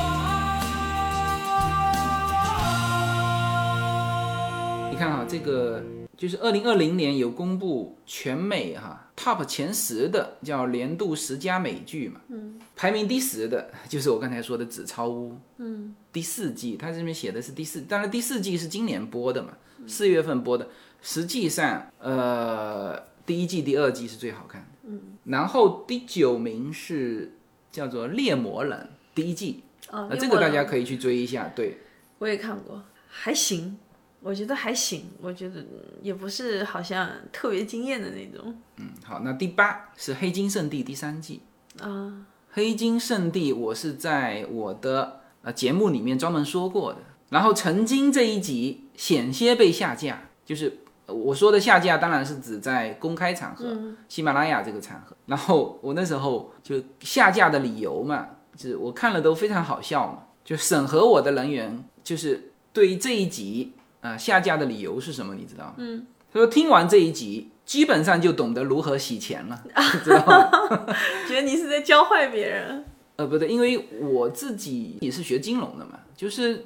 [4.90, 5.84] 你看哈，这个
[6.16, 19.50] 就是二零二零年有公布全美哈 top 前十的叫年度十佳美剧嘛，嗯，排名第十的就是我刚才说的《纸钞屋》，嗯，第四季，它这边写的是第四，当然第四季是今年播的嘛，
[19.86, 20.68] 四月份播的，
[21.02, 27.34] 实际上呃第一季、第二季是最好看的，嗯，然后第九名是
[27.72, 28.80] 叫做《猎魔人》
[29.18, 31.80] 第一季，哦那这个大家可以去追一下，对，
[32.20, 33.76] 我也看过，还行，
[34.22, 35.68] 我觉得还行，我觉得嗯
[36.04, 41.42] 也不是好像特别惊艳的那种嗯，好，那第八是《黑金圣地》第三季。
[41.82, 42.26] 啊。
[42.52, 47.00] 黑金圣地，我是在我的呃节目里面专门说过的。
[47.30, 53.78] 然后曾经这一集险些被下架，就是呃我说的下架，当然是指在公开场合，
[54.08, 55.16] 喜马拉雅这个场合。
[55.28, 60.24] 然后我那时候就下架的理由嘛，就是我看了都非常好笑嘛。
[60.44, 65.74] 就审核我的人员，就是对于这一集啊、呃下架的理由是什么，你知道吗？
[65.76, 69.62] 嗯，他说听完这一集，基本上就懂得如何洗钱了，
[70.06, 70.50] 知道吗？
[71.28, 72.86] 觉得你是在教坏别人，
[73.18, 76.66] 呃，不对，因为我自己也是学金融的嘛，就是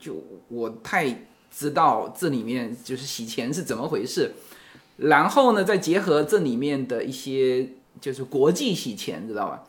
[0.00, 0.16] 就
[0.48, 4.32] 我太知道这里面就是洗钱是怎么回事，
[4.96, 7.68] 然后呢，再结合这里面的一些
[8.00, 9.64] 就是国际洗钱，知道吧？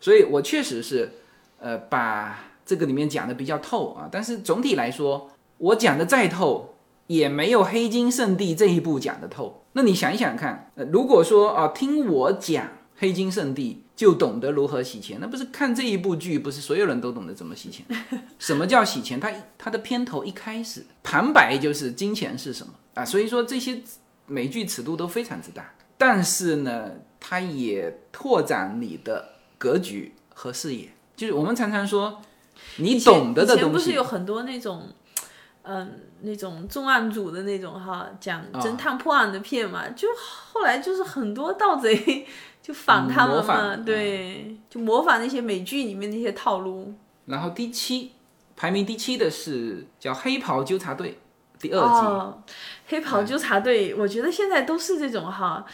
[0.00, 1.12] 所以我确实是
[1.58, 6.74] 呃把这个里面讲的比较透啊，但是总体来说，我讲的再透，
[7.06, 9.64] 也没有《黑金圣地》这一部讲的透。
[9.72, 12.64] 那你想一想看，呃，如果说啊，听我讲
[12.96, 17.86] 《黑金圣地》就懂得如何洗钱，那不是看这一部剧，不是所有人都懂得怎么洗钱？
[18.38, 19.18] 什么叫洗钱？
[19.18, 23.04] 它它的片头一开始旁白就是金钱是什么啊？
[23.04, 23.80] 所以说这些
[24.26, 30.88] 美剧尺度都非常之大，但是呢，它也拓展你的格局和视野。
[31.16, 32.22] 就是我们常常说，
[32.76, 34.88] 你懂得的东西不是有，很多那种，
[35.62, 40.06] 嗯，那种重案组的那种哈，讲啊侦探破案的片嘛，就
[40.52, 42.24] 后来就是很多盗贼
[42.62, 46.94] 就仿他们嘛，对，就模仿那些美剧里面那些套路。
[47.26, 48.12] 然后第七
[48.54, 51.18] 排名第七的是叫《黑袍纠察队》
[51.60, 52.06] 第二季。
[52.06, 52.42] 哦，
[52.86, 55.66] 黑袍纠察队，我觉得现在都是这种哈。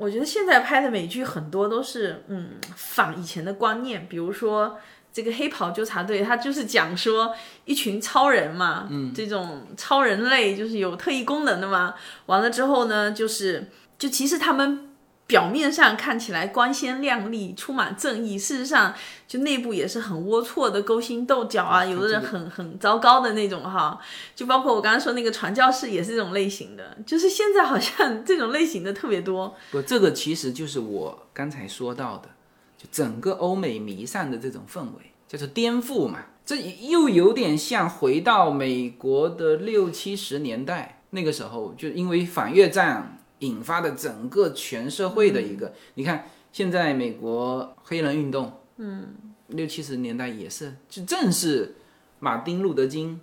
[0.00, 4.78] 我觉得现在拍的美剧很多都是嗯仿以前的观念，比如说
[5.12, 7.34] 这个黑袍纠察队，它就是讲说
[7.66, 11.94] 一群超人嘛，嗯，这种超人类就是有特异功能的嘛。
[12.26, 14.86] 完了之后呢，就是就其实他们。
[15.30, 18.92] 表面上看起来光鲜亮丽、充满正义，事实上
[19.28, 21.84] 就内部也是很龌龊的、勾心斗角啊。
[21.84, 23.96] 有的人很很糟糕的那种哈，
[24.34, 29.54] 就包括我刚刚说那个传教士也是这种类型的，就是现在好像 这种类型的特别多。
[29.70, 32.28] 不，这个其实就是我刚才说到的，
[32.76, 36.24] 就整个欧美弥散的这种氛围，叫做颠覆嘛。
[36.44, 49.08] 这又有点像回到美国的六七十年代那个时候，就因为反越战引发的整个全社会的一个，你看现在美国黑人运动，嗯，
[49.48, 51.74] 六七十年代也是，就正是
[52.18, 53.20] 马丁路德金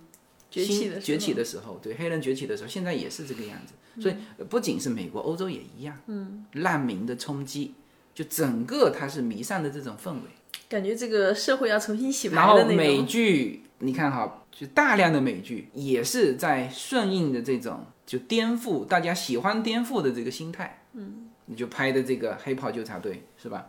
[0.50, 3.74] 崛起的时候兴崛起的时候，对黑人崛起的时候，现在也是这个样子。
[4.00, 5.98] 所以呃不仅是美国，欧洲也一样。
[6.06, 7.74] 嗯，难民的冲击，
[8.14, 10.20] 就整个它是弥散的这种氛围。
[10.68, 13.02] 感觉这个社会要重新洗牌的那后美。
[13.04, 20.82] 剧，你看哈，就大量的美剧也是在顺应着这种就颠覆大家喜欢颠覆的这个心态。
[20.94, 23.66] 嗯，你就拍的这个《黑袍纠察队》是吧？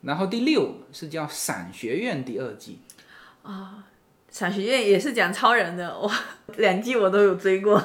[0.00, 2.78] 然后第六是叫《闪学院》第二季，
[3.42, 3.84] 啊
[4.30, 6.10] 闪学院也是讲超人的，我
[6.56, 7.80] 两季我都有追过。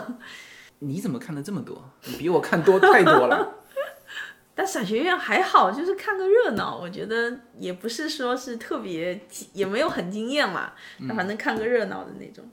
[0.80, 1.84] 你怎么看的这么多？
[2.06, 3.56] 你比我看多太多了。
[4.56, 9.20] 但闪学院还好，就是看个热闹，我觉得也不是说是特别，
[9.52, 12.44] 也没有很惊艳嘛，那反正看个热闹的那种。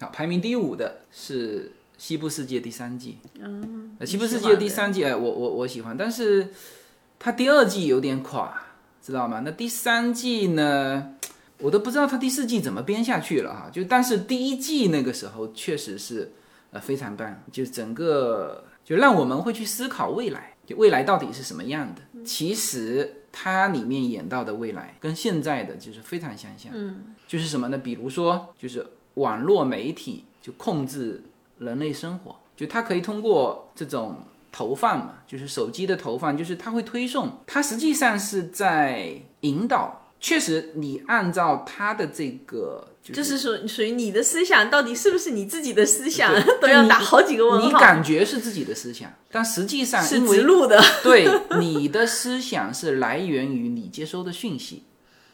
[0.00, 1.64] 好，排名第五的是
[2.00, 3.18] 《西部世界》第三季。
[3.38, 6.48] 嗯，呃，《西部世界第三季，哎，我我我喜欢，但是
[7.18, 8.58] 它第二季有点垮，
[9.02, 9.42] 知道吗？
[9.44, 11.12] 那第三季呢，
[11.58, 13.68] 我都不知道它第四季怎么编下去了哈。
[13.70, 16.32] 就但是第一季那个时候确实是
[16.70, 22.00] 呃非常棒，就整个就让我们会去思考未来，就未来到底是什么样的。
[22.24, 27.76] 其实它里面演到的未来跟现在的就是非常相像，嗯，就是什么呢？
[27.76, 28.86] 比如说就是
[29.16, 31.22] 网络媒体就控制
[31.60, 34.16] 人类生活，就它可以通过这种
[34.50, 39.98] 投放嘛，就是手机的投放，就是它会推送，它实际上是在引导。
[40.22, 46.30] 确实，你按照它的这个，就就是属属于你的思想到底是不是你自己的思想，
[46.60, 47.66] 都要打好几个问号。
[47.66, 51.26] 你感觉是自己的思想，但实际上是植入的， 对，
[51.58, 54.82] 你的思想是来源于你接收的讯息。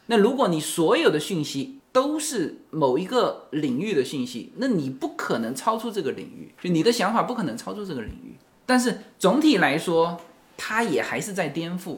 [0.06, 8.36] 那如果你所有的讯息都是某一个领域的信息，那你不可能超出这个领域，就你的想法不可能超出这个领域。
[8.66, 10.20] 但是总体来说，
[10.58, 11.96] 它也还是在颠覆，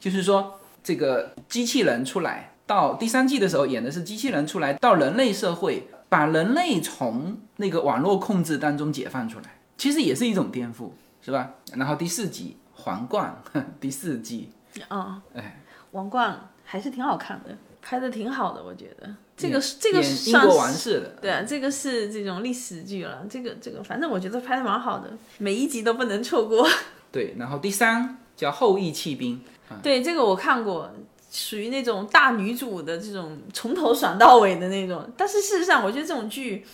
[0.00, 10.90] 就是说这个机器人出来，到第三季的时候演的是机器人出来到人类社会，把人类从那个网络控制当中解放出来，其实也是一种颠覆，
[11.22, 11.52] 是吧？
[11.72, 13.40] 然后第四集皇冠，
[13.78, 14.50] 第四季，
[14.88, 17.56] 啊，哎，王冠还是挺好看的，
[17.88, 26.68] 拍的挺好的，我觉得这个是这个是英算国王是室的，对啊，这个是这种历史剧了，这个这个反正我觉得拍的蛮好的，每一集都不能错过。
[27.12, 29.40] 对，然后第三叫后羿弃兵，
[29.84, 30.90] 对，这个我看过，
[31.30, 35.08] 属于那种大女主的这种从头爽到尾的那种。
[35.16, 36.66] 但是事实上，我觉得这种剧，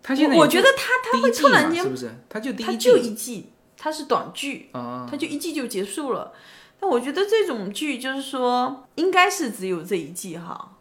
[0.00, 2.08] 他现在我我觉得他他会突然间是不是？
[2.28, 6.32] 他就第一季就一季，它是短剧，啊，它就一季就结束了。
[6.80, 10.76] 但我觉得这种剧就是说，应该是只有这一季哈。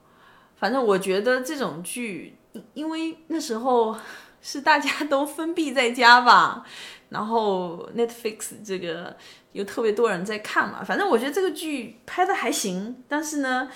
[0.56, 2.38] 反正我觉得这种剧，
[2.74, 3.96] 因为那时候
[4.42, 6.66] 是大家都封闭在家吧，
[7.10, 9.16] 然后 Netflix 这个
[9.52, 10.84] 有特别多人在看嘛。
[10.84, 13.70] 反正我觉得这个剧拍的还行，但是呢。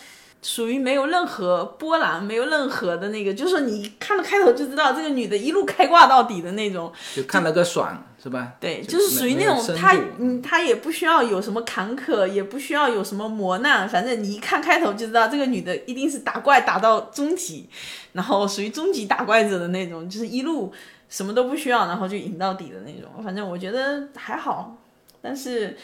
[0.43, 8.53] 属于没有任何波澜，没有任何的那个，就是说你看了开头就知道这个女的一路开挂到底的那种，就看了个爽，是吧？
[8.59, 17.69] 对，就就是属于那种她嗯，她也不需要有什么坎坷，也不需要有什么磨难，反正你一看开头就知道这个女的一定是打怪打到终极，
[18.11, 20.73] 然后属于终极打怪者的那种，就是一路
[21.07, 23.23] 什么都不需要，然后就赢到底的那种。
[23.23, 24.75] 反正我觉得还好，
[25.21, 25.77] 但是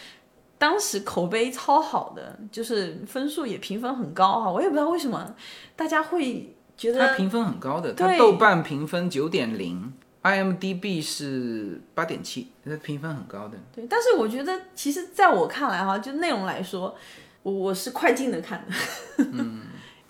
[0.60, 5.34] 当时口碑超好的，就是分数也评分很高哈，我也不知道为什么
[5.76, 9.92] 大家会觉得它评分很高的，它豆瓣评分九点零
[10.22, 13.58] ，IMDB 是八点七，它评分很高的。
[13.74, 16.94] 对，但是我觉得，其实在我看来哈，就内容来说，
[17.42, 19.26] 我我是快进的看的。
[19.32, 19.62] 嗯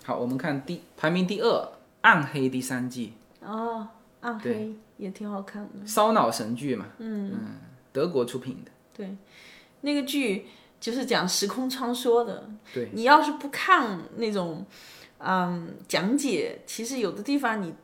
[0.04, 1.46] 好，我们看第排名第二，
[2.00, 3.86] 《暗黑》第三季，哦，
[4.20, 5.86] 暗黑也挺好看的。
[5.86, 7.32] 烧脑神剧嘛，嗯
[7.92, 9.16] 德国出品的，对，
[9.82, 10.46] 那个剧
[10.80, 12.48] 就是讲时空穿梭的。
[12.72, 14.64] 对，你要是不看那种，
[15.18, 17.74] 嗯，讲解，其实有的地方你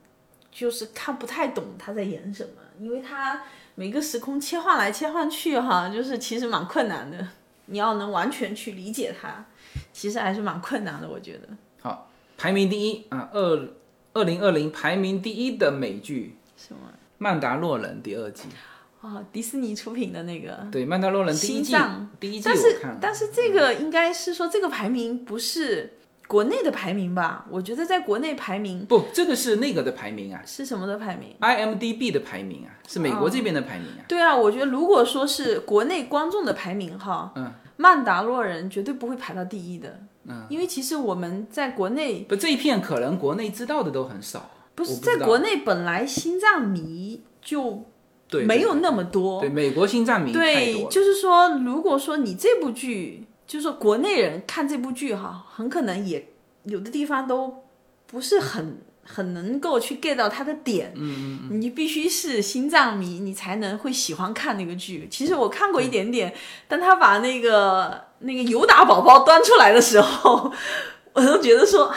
[0.50, 3.42] 就是看不太懂他在演什么，因为他
[3.74, 7.28] 每个时空切换来切换去哈，就是其实蛮困难的。
[7.68, 9.44] 你要能完全去理解它，
[9.92, 11.48] 其实还是蛮困难的，我觉得。
[11.82, 13.68] 好，排名第一啊，二
[14.12, 16.80] 二零二零排名第一的美剧什么？
[17.18, 18.44] 《曼达洛人》第二季，
[19.06, 20.66] 哦，迪士尼出品的那个。
[20.72, 21.76] 对，《曼达洛人》第一季
[22.18, 25.92] 第一季但是但是这个应该是说这个排名不是
[26.26, 27.46] 国内的排名吧？
[27.48, 34.02] 我觉得在国内排名不，这个是那个的排名啊是什么的排名？，IMDB 的排名啊，是美国这边的排名啊。
[34.08, 47.84] 对啊，我觉得如果说是国内观众的排名哈，嗯，曼达洛人绝对不会排到第一的，嗯，因为其实我们在国内不，这一片可能国内知道的都很少，不是不在国内本来心脏迷就
[48.28, 56.28] 对，没有那么多，对美国心脏迷对，就是说，如果说你这部剧，就是说国内人看这部剧哈，很可能也
[56.64, 57.62] 有的地方都
[58.06, 60.92] 不是很很能够去 get 到它的点。
[60.96, 65.06] 嗯嗯你必须是心脏迷，你才能会喜欢看那个剧。
[65.08, 66.34] 其实我看过一点点，
[66.66, 70.52] 当他把那个那个尤达宝宝端出来的时候，
[71.14, 71.96] 我都觉得说啊，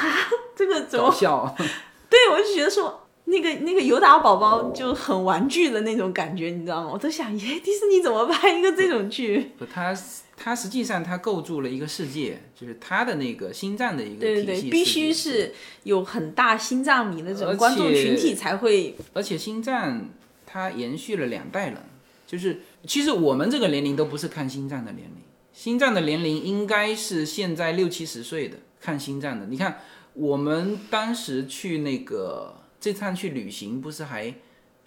[0.56, 1.56] 这个怎么搞笑，
[2.08, 6.90] 对，我就觉得说那个那个尤达宝宝就很玩具的那种感觉，你知道吗？
[6.92, 9.52] 我都想，耶，迪士尼怎么拍一个这种剧？
[9.58, 9.96] 不，他
[10.36, 15.54] 他实际上他构筑了一个世界，就是他的那个心脏的一个对对对，体系必须是
[15.84, 18.96] 有很大心脏迷的这种观众群体才会。
[19.14, 20.10] 而且星战
[20.46, 21.78] 它延续了两代人，
[22.26, 25.22] 就是其实我们这个年龄都不是看星战的年龄，
[25.54, 29.46] 星战的年龄应该是现在六七十岁的看星战的。
[29.48, 29.80] 你看
[30.14, 34.34] 我们当时去那个这趟去旅行，不是还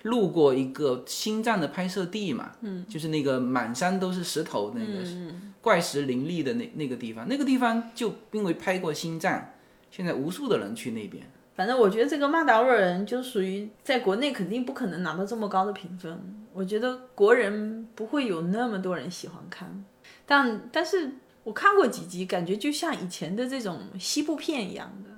[0.02, 2.52] 路过一个星战的拍摄地嘛？
[2.62, 5.04] 嗯，就是那个满山都是石头那个
[5.60, 9.54] 怪石林立的那那个地方，那个地方就因为拍过星战，
[9.90, 11.22] 现在无数的人去那边。
[11.54, 16.18] 反正我觉得这个《曼达洛人》就属于在国内肯定不可能拿到这么高的评分，
[16.52, 19.84] 我觉得国人不会有那么多人喜欢看。
[20.24, 21.12] 但但是
[21.44, 25.10] 我看过几集，感觉就像以前的这种西部片一样的，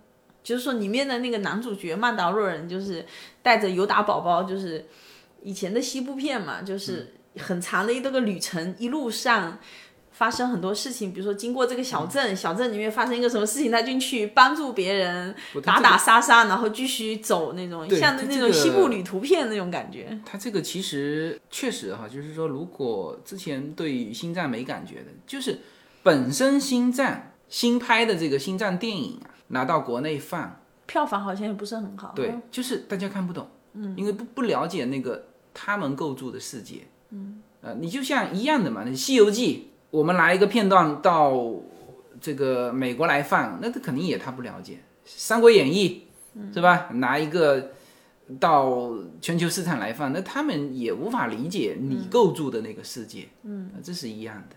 [0.45, 3.05] 就是说里面的那个男主角曼达洛人就是
[3.43, 4.87] 带着尤达宝宝，就是
[5.43, 9.59] 以前的西部片嘛，就是很长的一个旅程，一路上。
[10.17, 15.35] 发生很多事情，比如说经过这个小镇，小镇里面发生一个什么事情，他进去帮助别人，
[15.65, 20.17] 打打杀杀，然后继续走那种像那种西部旅图片那种感觉。
[20.25, 25.59] 他这个其实确实哈，就是说，如果之前对于星战没感觉的，就是
[26.05, 32.13] 本身星战新拍的这个星战电影啊，拿到国内放，票房好像也不是很好。
[32.15, 41.33] 对，就是大家看不懂，嗯，因为不不了解那个他们构筑的世界，嗯，呃，你就像一样的嘛，那《西游记》，我们拿一个片段到
[42.21, 44.75] 这个美国来放，那他肯定也他不了解，
[45.05, 46.07] 《三国演义》
[46.55, 46.89] 是吧？
[46.95, 47.71] 拿一个
[48.41, 54.57] 到全球市场来放，那他们也无法理解你构筑的那个世界，嗯，这是一样的。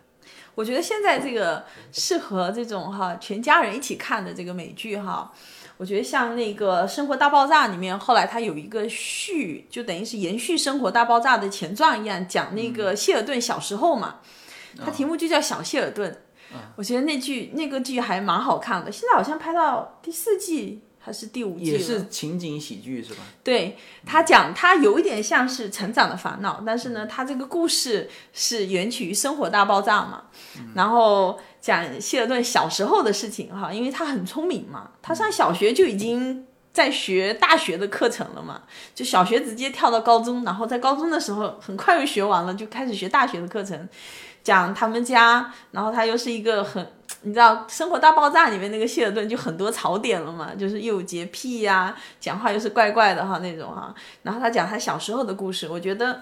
[0.58, 5.32] 我觉得现在这个适合这种哈全家人一起看的这个美剧哈，
[5.78, 14.16] 我觉得像那个《生活大爆炸》里面，后来它有一个续，就等于是延续《生活大爆炸》的前传一样，讲那个谢尔顿小时候嘛，
[14.84, 16.12] 它题目就叫《小谢尔顿》。
[16.76, 20.82] 我觉得那剧那个剧还蛮好看的，现在好像拍到第四季。
[21.08, 23.24] 它是第五季也是情景喜剧是吧？
[23.41, 30.24] 对他讲，他有一点像是成长的烦恼，但是呢，他这个故事是源起于生活大爆炸嘛，
[30.76, 43.88] 然后讲希尔顿小时候的事情哈，因为他很聪明嘛，他上小学就已经在学大学的课程了嘛，就小学直接跳到高中，然后在高中的时候很快就学完了，就开始学大学的课程，
[44.48, 46.88] 讲他们家，然后他又是一个很。
[47.24, 53.93] 你知道《生活大爆炸》里面那个谢尔顿就很多槽点了嘛，就是又有洁癖呀，讲话又是怪怪的哈那种哈。
[54.24, 56.22] 然后他讲他小时候的故事，我觉得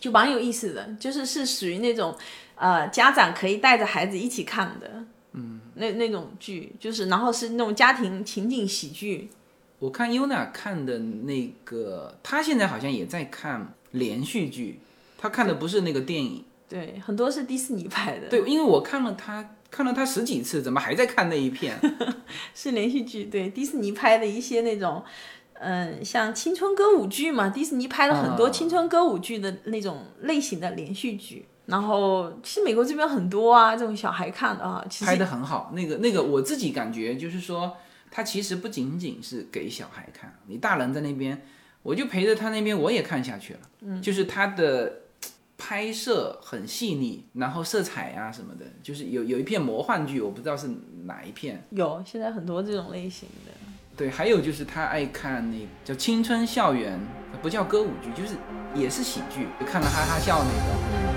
[0.00, 2.16] 就蛮有意思的，就是是属于那种
[2.54, 9.28] 呃家长可以带着孩子一起看的，嗯，那那种剧，就是然后是那种家庭情景喜剧。
[9.80, 14.80] 我看优娜看的那个，他现在好像也在看连续剧，
[15.18, 18.28] 他看的不是那个电影，对，很多是迪士尼拍的。
[18.28, 19.52] 对，因为我看了他。
[19.68, 21.76] 看了他十几次，怎么还在看那一片？
[22.54, 25.02] 是连续剧，对，迪士尼拍的一些那种，
[25.54, 31.46] 嗯，像青春歌舞剧嘛，迪士尼拍了很多青春歌舞剧的那种类型的连续剧。
[31.66, 35.72] 然后，其实美国这边很多啊，这种小孩看的啊，其实拍的很好。
[35.74, 37.76] 那个那个，我自己感觉就是说，
[38.10, 41.42] 他其实不仅仅是给小孩看，你大人在那边，
[41.82, 43.60] 我就陪着他那边，我也看下去了。
[43.80, 45.00] 嗯，就是他的。
[45.58, 50.68] 拍摄很细腻，然后色彩啊什么的，就是有有一片魔幻剧，我不知道是
[51.04, 51.64] 哪一片。
[51.70, 53.52] 有，现在很多这种类型的。
[53.96, 57.00] 对，还有就是他爱看那叫青春校园，
[57.40, 58.36] 不叫歌舞剧，就是
[58.74, 61.16] 也是喜剧，就看了哈哈笑那个。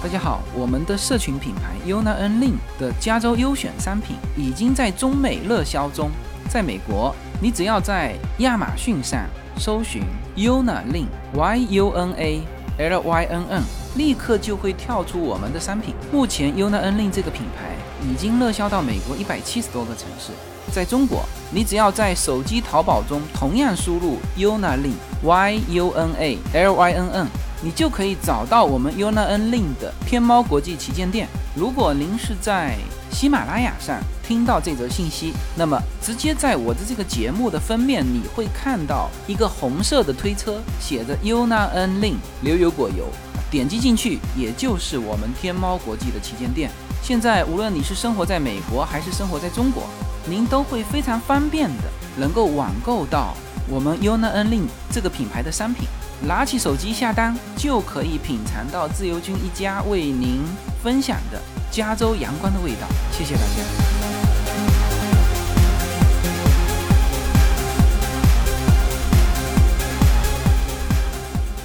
[0.00, 6.08] 大家好，我们的社群品牌 Yuna N Lin 的加州优选商品已经在中美热销中，
[6.48, 7.14] 在美国。
[7.40, 9.24] 你只要在亚马逊上
[9.56, 10.02] 搜寻
[10.36, 12.42] Yuna Lin Y U N A
[12.78, 13.62] L Y N N，
[13.96, 15.94] 立刻就会跳出我们的商品。
[16.10, 17.76] 目前 Yuna Lin 这个品牌
[18.08, 20.32] 已经热销到美国一百七十多个城市。
[20.72, 24.92] 在中国，你只要在手机淘宝中同样输入 Yuna Lin
[25.22, 27.26] Y U N A L Y N N，
[27.62, 31.26] 你就可以找到我们 Yuna Lin 的天猫国际旗舰店。
[31.54, 32.76] 如果您是在
[33.10, 43.08] 喜马拉雅上听到这则信息，那么直接在我的这个节目的封面，你会看到一个红色的推车，写着 Yuna N Lin 流油果油，
[43.50, 46.70] 点击进去，也就是我们天猫国际的旗舰店。
[47.02, 49.84] 现在无论你是生活在美国还是生活在中国，
[50.26, 51.84] 您都会非常方便的
[52.16, 53.34] 能够网购到
[53.68, 55.88] 我们 Yuna N Lin 这个品牌的商品。
[56.26, 60.42] 拿起手机下单，就可以品尝到自由军一家为您
[60.82, 61.40] 分享的
[61.70, 62.88] 加州阳光的味道。
[63.12, 63.62] 谢谢大家。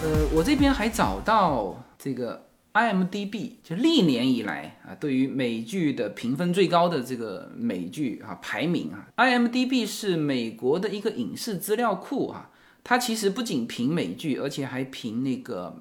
[0.04, 12.52] 呃，我这边还找到这个 IMDB，就历年以来啊，对于美剧的评分最高的这个美剧啊排名啊，IMDB 是美国的一个影视资料库啊。
[12.84, 15.80] 它其实不仅评美剧，而且还评那个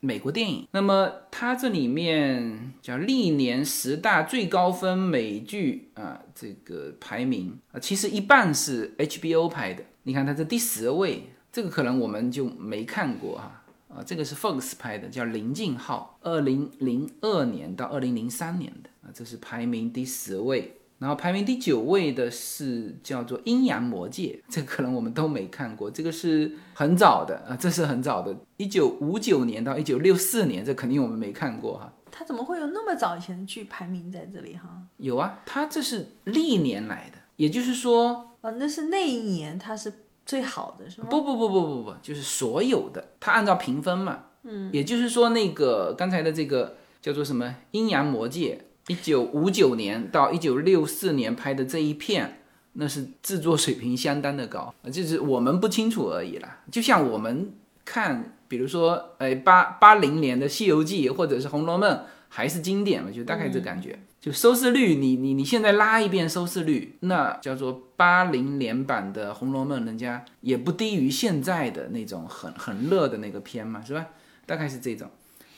[0.00, 0.68] 美国电影。
[0.70, 9.82] 那么它这里面叫历年十大最高分美剧啊，这个排名啊，其实一半是 HBO 拍的。
[10.04, 20.76] 你看它这第十位，这个可能我们就没看过哈啊，这个是 Fox 拍的，叫《临近号》，二零零二年到二零零三年的啊，这是排名第十位。
[20.98, 31.92] 然后排名第九位的是叫做《阴阳魔界》，这可能我们都没看过，这个是很早的啊，这是很早的，一九五九年到一九六四年，这肯定我们没看过哈。
[32.10, 34.68] 它怎么会有那么早以前的剧排名在这里哈？
[34.98, 39.92] 有啊，它这是历年来的，也就是说，啊，那是那一年它是
[40.24, 41.08] 最好的是吗？
[41.10, 48.60] 不不不不不不，就是所有的，它按照评分嘛，嗯，也就是说那个刚才的这个叫做什么《阴阳魔界》。
[48.88, 52.40] 一九五九年到一九六四年拍的这一片，
[52.74, 56.60] 那是制作水平相当的高，就是我们不清楚而已啦。
[56.70, 57.52] 就像我们
[57.84, 61.96] 看比如说，呃，八八零年的《西游记》或者是《红楼梦》
[62.28, 63.98] 还是经典嘛，就大概这感觉。
[64.20, 74.06] 就收视率，你你你现在拉一遍收视率，那叫做八零年版的《红楼梦》，人家也不低于现在的那种很很热的那个片嘛，是吧？
[74.46, 75.10] 大概是这种。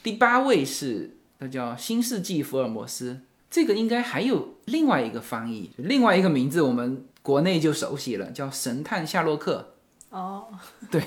[0.02, 3.12] 第八位是那叫《新世纪福尔摩斯》，
[3.50, 9.72] 这个应该还有另外一个翻译，另外一个名字我们国内就熟悉了，叫《神探夏洛克》。
[10.16, 10.46] 哦，
[10.90, 11.02] 对，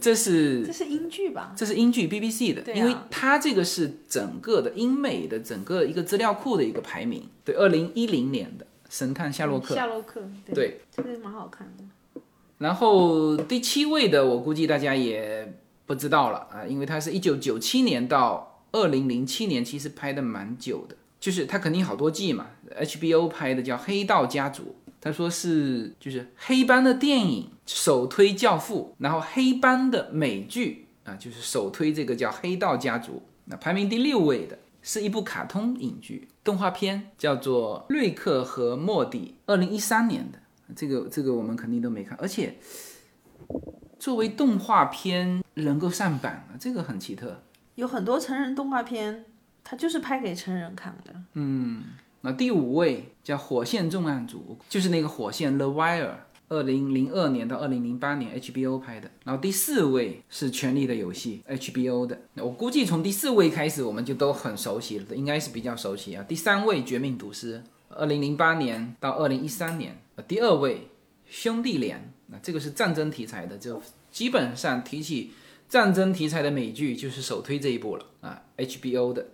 [0.00, 1.52] 这是 这是英剧吧？
[1.56, 7.28] 这是英剧 BBC 的，因为它这个是整个的英美的整个一个资料库的一个排名。
[7.44, 10.20] 对，二零一零年的《神探夏洛克》夏洛克，
[10.52, 12.20] 对，这个蛮好看的。
[12.56, 15.54] 然后第七位的，我估计大家也
[15.86, 22.48] 不知道了啊，因为它是一九九七年到二零零七年，其实拍的蛮久的，就是它肯定好多季嘛。
[22.80, 24.62] HBO 拍的叫《黑道家族》，
[25.00, 33.12] 他说是就是黑帮的电影首推《教父》，然后黑帮的美剧啊，就是首推这个叫《黑道家族》。
[33.46, 40.38] 那排名第六位的是一部卡通影剧动画片，叫做《瑞克和莫蒂》，二零一三年的。
[40.76, 42.58] 这个这个我们肯定都没看，而且
[43.98, 47.40] 作为动画片能够上榜啊，这个很奇特。
[47.78, 49.24] 有很多成人动画片，
[49.62, 51.14] 它就是拍给成人看的。
[51.34, 51.84] 嗯
[52.22, 56.10] 那第五位叫《火线重案组》，就是那个火线 The Wire，
[56.48, 59.08] 二零零二年到二零零八年 HBO 拍的。
[59.22, 62.18] 然后第四位是《权力的游戏》HBO 的。
[62.34, 66.24] 我估计从第四位开始我们就都很熟悉了，应该是比较熟悉啊。
[66.26, 67.62] 第三位《绝命毒师》，
[67.94, 69.96] 二零零八年到二零一三年。
[70.26, 70.74] 第二位
[71.28, 75.30] 《兄弟连》，那这个是战争题材的，就基本上提起
[75.68, 79.26] 战争题材的美剧就是首推这一部了啊，HBO 的。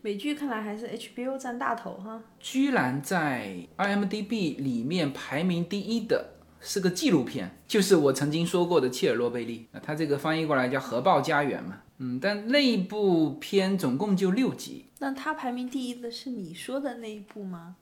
[0.00, 2.22] 美剧看来还是 HBO 占大头哈。
[2.40, 6.30] 居然在 IMDB 里面排名第一的
[6.60, 9.68] 是个纪录片，就是我曾经说过的切尔诺贝利。
[9.72, 11.82] 啊，它这个翻译过来叫核爆家园嘛。
[11.98, 14.86] 嗯，但那一部片总共就六集。
[14.98, 17.76] 那它排名第一的是你说的那一部吗？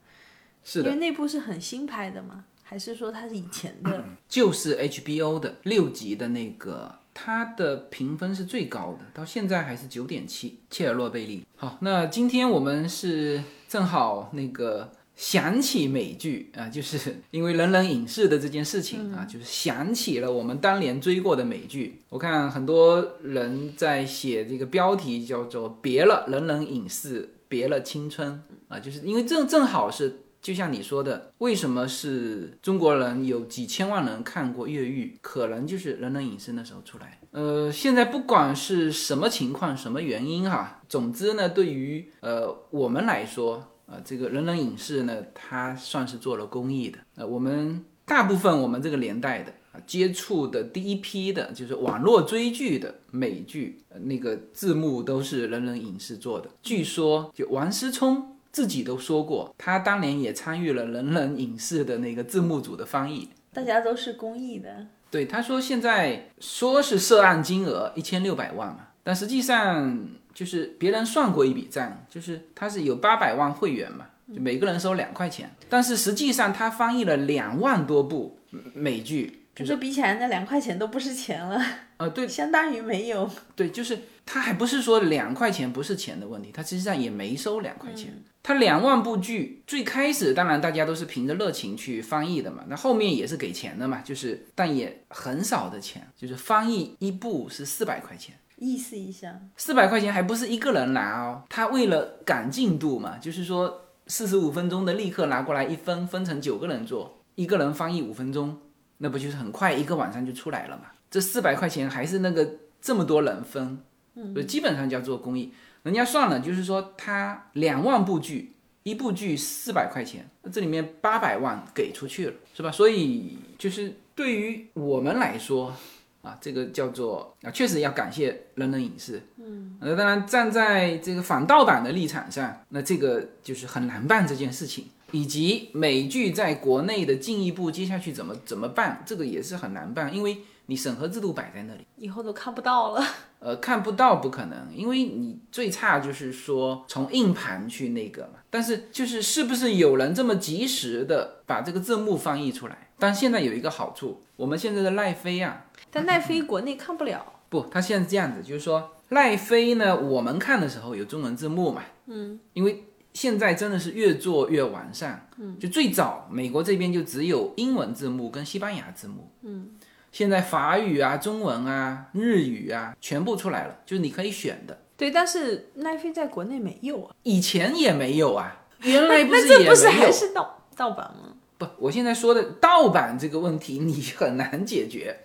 [0.62, 2.44] 是的，因为那部是很新拍的嘛？
[2.62, 4.04] 还是说它是以前的？
[4.28, 10.58] 就是 HBO 的六集的那个，它的评分是最高的，到现在还是九点七。
[10.70, 11.44] 切尔诺贝利。
[11.56, 22.00] 好，那今天我们是正好那个想起美剧啊，就是 因为人人影视的这件事情啊，就是想起了我们当年追过的美剧。
[22.08, 30.20] 我看很多人在写这个标题叫做“别了人人影视，别了青春”啊，就是因为正正好是。
[30.42, 35.18] 就像你说的，为什么是中国人有几千万人看过越狱？
[35.20, 37.20] 可能就是人人影视那时候出来。
[37.32, 46.98] 呃，现在不管是什么情况、什么原因哈，总之呢，对于呃我们来说，呃，这个人人影视呢，它算是做了公益的。
[47.16, 56.48] 呃，我们大部分我们这个年代的啊，接触的第一批的就是网络追剧的美剧，那个字幕都是人人影视做的。
[56.62, 58.38] 据说就王思聪。
[58.52, 63.28] 自己都说过，他当年也参与了人人影视的那个字幕组的翻译。
[63.52, 64.86] 大家都是公益的。
[65.10, 78.38] 对，他说现在说是涉案金额一千六百万嘛，但实际上就是别人算过一笔账，就是他是有八百万会员嘛，就每个人收两块钱，但是实际上他翻译了两万多部
[78.72, 81.60] 美剧，就是比起来那两块钱都不是钱了。
[81.96, 83.28] 呃，对，相当于没有。
[83.56, 83.98] 对，就是
[84.32, 88.22] 他还不是说两块钱不是钱的问题，他实际上也没收两块钱。
[88.44, 108.56] 他两万部剧最开始当然大家都是凭着热情去翻译的嘛，那后面也是给钱的嘛，就是但也很少的钱，就是翻译一部是四百块钱，意思一下，四百块钱还不是一个人拿哦，他为了赶进度嘛，就是说四十五分钟的立刻拿过来一分，分成九个人做，一个人翻译五分钟，
[108.98, 110.84] 那不就是很快一个晚上就出来了嘛？
[111.10, 112.48] 这四百块钱还是那个
[112.80, 113.78] 这么多人分，
[114.14, 115.52] 嗯，基本上叫做公益。
[115.82, 118.52] 人家算了，就是说他两万部剧，
[118.82, 122.70] 一部剧四百块钱，那这里面八百万给出去了，是吧？
[122.70, 125.74] 所以就是对于我们来说，
[126.20, 140.36] 啊，这个叫做啊，确实要感谢人人影视，嗯，那当然站在这个反盗版的立场上，那这个就是很难办这件事情，以及美剧在国内的进一步接下去怎么怎么办，这个也是很难办，因为
[140.70, 141.84] 你审核制度摆在那里。
[141.96, 143.04] 以后都看不到了。
[143.40, 148.34] 呃，看不到不可能，因为你最差就是说从硬盘去那个嘛。
[148.48, 152.90] 但是就是是不是有人这么及时的把这个字幕翻译出来？
[152.98, 157.26] 但现在有一个好处，我们现在的奈飞啊，但奈飞国内看不了。
[157.50, 169.70] 不，它现在是这样子，就是说奈飞呢，我们看的时候有中文字幕嘛，嗯，因为现在真的是越做越完善，嗯，就最早美国这边就只有英文字幕跟西班牙字幕，嗯。
[170.12, 174.78] 现在法语啊、中文啊、日语啊全部出来了，就是你可以选的。
[174.96, 179.74] 对，但是奈飞在国内没有啊，以前也没有啊， 原来不那是也没有？
[179.74, 181.34] 这不是还是盗盗版吗？
[181.56, 185.20] 不，我现在说的盗版这个问题你很难解决，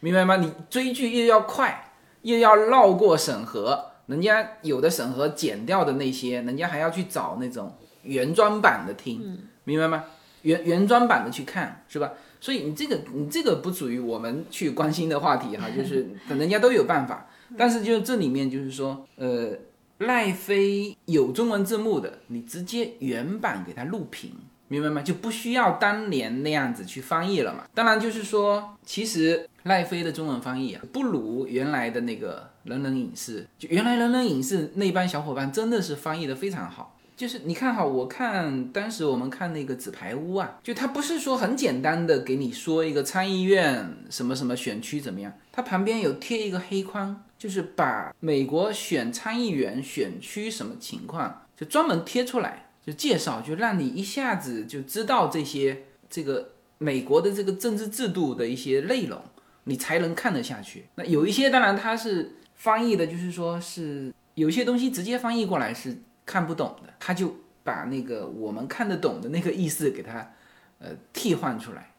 [0.00, 0.36] 明白吗？
[0.36, 10.04] 你追剧又要快，又要绕过审核，人家有的审核剪掉的那些，人家还要去找那种原装版的听，明白吗？
[10.42, 12.12] 原原装版的去看，是吧？
[12.40, 17.26] 所以你这个你这个不属于我们去关心的话题哈， 就是人家都有办法，
[17.56, 19.50] 但是就这里面就是说，呃，
[19.98, 24.32] 赖飞有中文字幕的，你直接原版给它录屏。
[24.70, 25.00] 明白吗？
[25.00, 27.64] 就不需要当年那样子去翻译了嘛。
[27.72, 33.46] 当然，就是说，其实赖飞的中文翻译啊，不如原来的那个人人影视。
[33.58, 36.97] 就原来人人影视那帮小伙伴真的是翻译的非常好。
[37.18, 52.66] 就是你看哈，我看当时我们看那个纸牌屋啊，就它不是说很简单的给你说一个参议院什么什么选区怎么样，它旁边有贴一个黑框，就是把美国选参议员选区什么情况就专门贴出来。
[52.86, 59.20] 就介绍，就让你一下子就知道这些这个美国的这个政治制度的一些内容，
[59.64, 60.86] 你才能看得下去。
[60.94, 65.98] 那有一些当然它是翻译的，就是说是有些东西直接翻译过来是
[66.28, 70.30] 看不懂的，他就把那个我们看得懂的那个意思给它
[70.78, 71.94] 呃替换出来，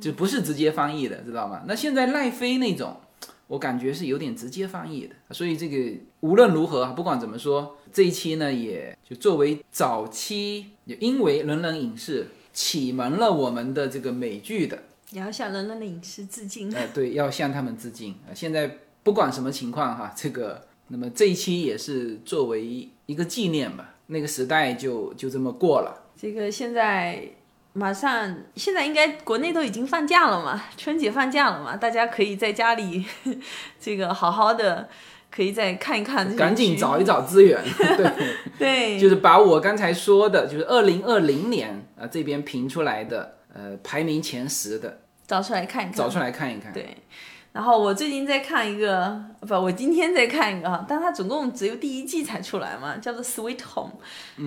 [0.00, 1.62] 就不是直接翻译的，知道吗？
[1.68, 2.96] 那现在赖飞那种。
[3.48, 14.78] 我感觉是有点直接翻译的，所以这个无论如何，不管怎么说，这一期呢，也就作为早期，因为人人影视启蒙了我们的这个美剧的，
[15.12, 16.70] 也要向人人的影视致敬。
[16.74, 18.34] 呃，对， 要向他们致敬啊！
[18.34, 26.12] 现在不管什么情况哈，这个那么这一期也是作为一个纪念吧，那个时代就就这么过了。
[26.16, 27.20] 这个现在。
[27.74, 33.04] 马上，现在应该国内都已经放假了嘛，春节放假了嘛，大家可以在家里，
[33.78, 34.88] 这个好好的，
[35.30, 36.34] 可以再看一看。
[36.34, 38.10] 赶紧找一找资源， 对
[38.58, 46.72] 对，就是把我刚才说的，就是二零二零年啊这边评出来的，呃，排名前十的，找出来看一看，找出来看一看。
[46.72, 46.96] 对，
[47.52, 53.98] 然后我最近在看一个，不，我今天在看一个哈，但它总共只有第一季才出来嘛，叫做《Sweet Home》，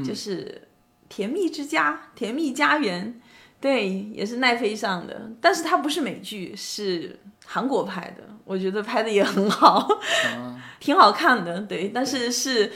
[0.05, 0.67] 就是
[1.09, 3.19] 甜蜜之家，甜蜜家园。
[3.59, 9.87] 对，也是奈飞上的，但是它不是美剧，是韩国拍的，我觉得拍的也很好，
[10.81, 11.61] 挺好看的。
[11.61, 12.71] 对，但是是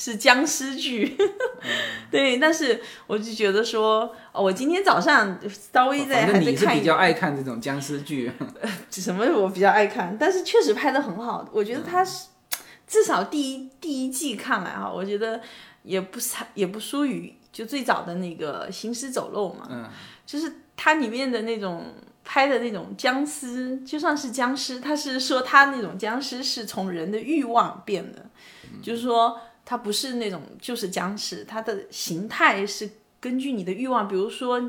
[0.00, 1.14] 是僵尸剧，
[2.10, 5.38] 对，但是我就觉得说，哦我今天早上
[5.74, 8.32] 稍微在还在看，比较爱看这种僵尸剧，
[8.90, 12.28] 什么我比较爱看，但是确实拍的很好，我觉得它是
[12.86, 15.38] 至少第一第一季看来哈，我觉得
[15.82, 17.34] 也不差，也不输于。
[17.52, 19.84] 就最早的那个《行尸走肉》嘛，嗯，
[20.24, 21.92] 就是它里面的那种
[22.24, 28.24] 拍的那种僵尸，就算是僵尸，他是说他那种僵尸是从人的欲望变的，
[28.80, 29.36] 就是说
[29.70, 32.90] 他不是那种就是僵尸，他的形态是
[33.20, 34.60] 根据你的欲望，比如说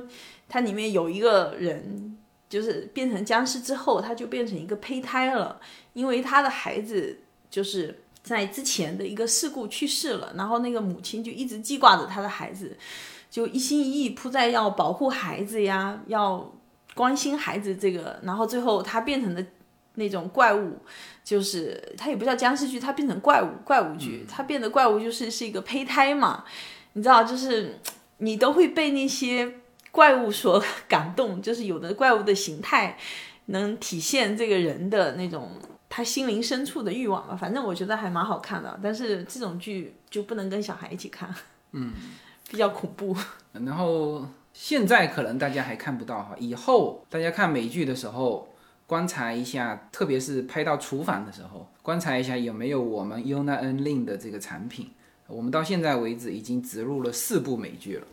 [0.48, 2.16] 它里面有一个人，
[2.48, 5.60] 就是变成僵尸之后，他就变成一个胚胎了，
[5.94, 7.18] 因为他的孩子
[7.50, 8.04] 就是。
[8.24, 12.78] 在之前的一个事故去世了，然后那个母亲就一直记挂着他的孩子，
[13.32, 16.54] 就一心一意扑在要保护孩子呀，要
[16.94, 19.44] 关心孩子这个，然后最后他变成了
[20.02, 20.78] 那种怪物，
[21.24, 26.44] 就是它也不叫僵尸剧，它变成怪物怪物剧，它变得怪物就是是一个胚胎嘛，
[26.94, 27.80] 你知道，就是
[28.18, 29.54] 你都会被那些
[29.92, 32.98] 怪物所 感动，就是有的怪物的形态
[33.46, 35.52] 能体现这个人的那种。
[35.94, 38.80] 他心灵深处的欲望吧，反正我觉得还蛮好看的。
[38.82, 41.30] 但是这种剧就不能跟小孩一起看，
[41.74, 41.92] 嗯，
[42.50, 43.14] 比较恐怖。
[43.52, 48.48] 然后现在可能大家还看不到哈，以后大家看美剧的时候，
[48.92, 54.90] 观察一下，特别是拍到厨房的时候，观察一下有没有我们 Una N Lin 的这个产品。
[55.28, 58.08] 我们到现在为止已经植入了四部美剧了，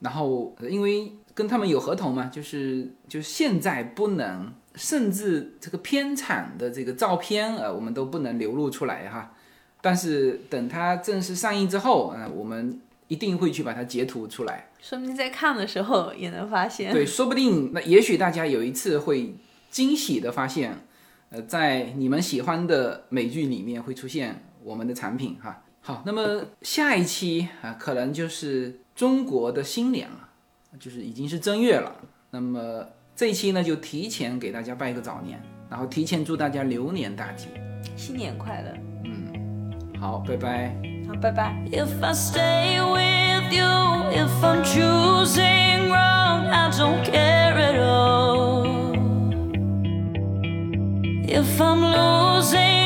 [0.00, 4.50] 然后因为跟他们有合同嘛，就是就现在不能。
[4.74, 9.34] 甚至这个片场的这个照片，呃，我们都不能流露出来哈。
[9.82, 14.70] 但是等它正式上映之后，呃，我们一定会去把它截图出来。
[14.80, 16.90] 说不定在看的时候也能发现。
[16.90, 19.34] 对，说不定那也许大家有一次会
[19.72, 20.86] 惊喜的发现，
[21.30, 25.64] 呃，在你们喜欢的美剧里面会出现我们的产品哈。
[25.80, 30.28] 好，那么下一期啊，可能就是中国的新年了，
[30.78, 31.92] 就是已经是正月了。
[32.30, 32.86] 那么。
[33.14, 37.48] 这一期呢，就提前给大家拜个早年，然后提前祝大家流年大吉，
[37.94, 38.72] 新年快乐。
[39.04, 40.74] 嗯，好，拜拜。
[41.06, 41.54] 好，拜拜。
[51.32, 52.81] if I'm losing.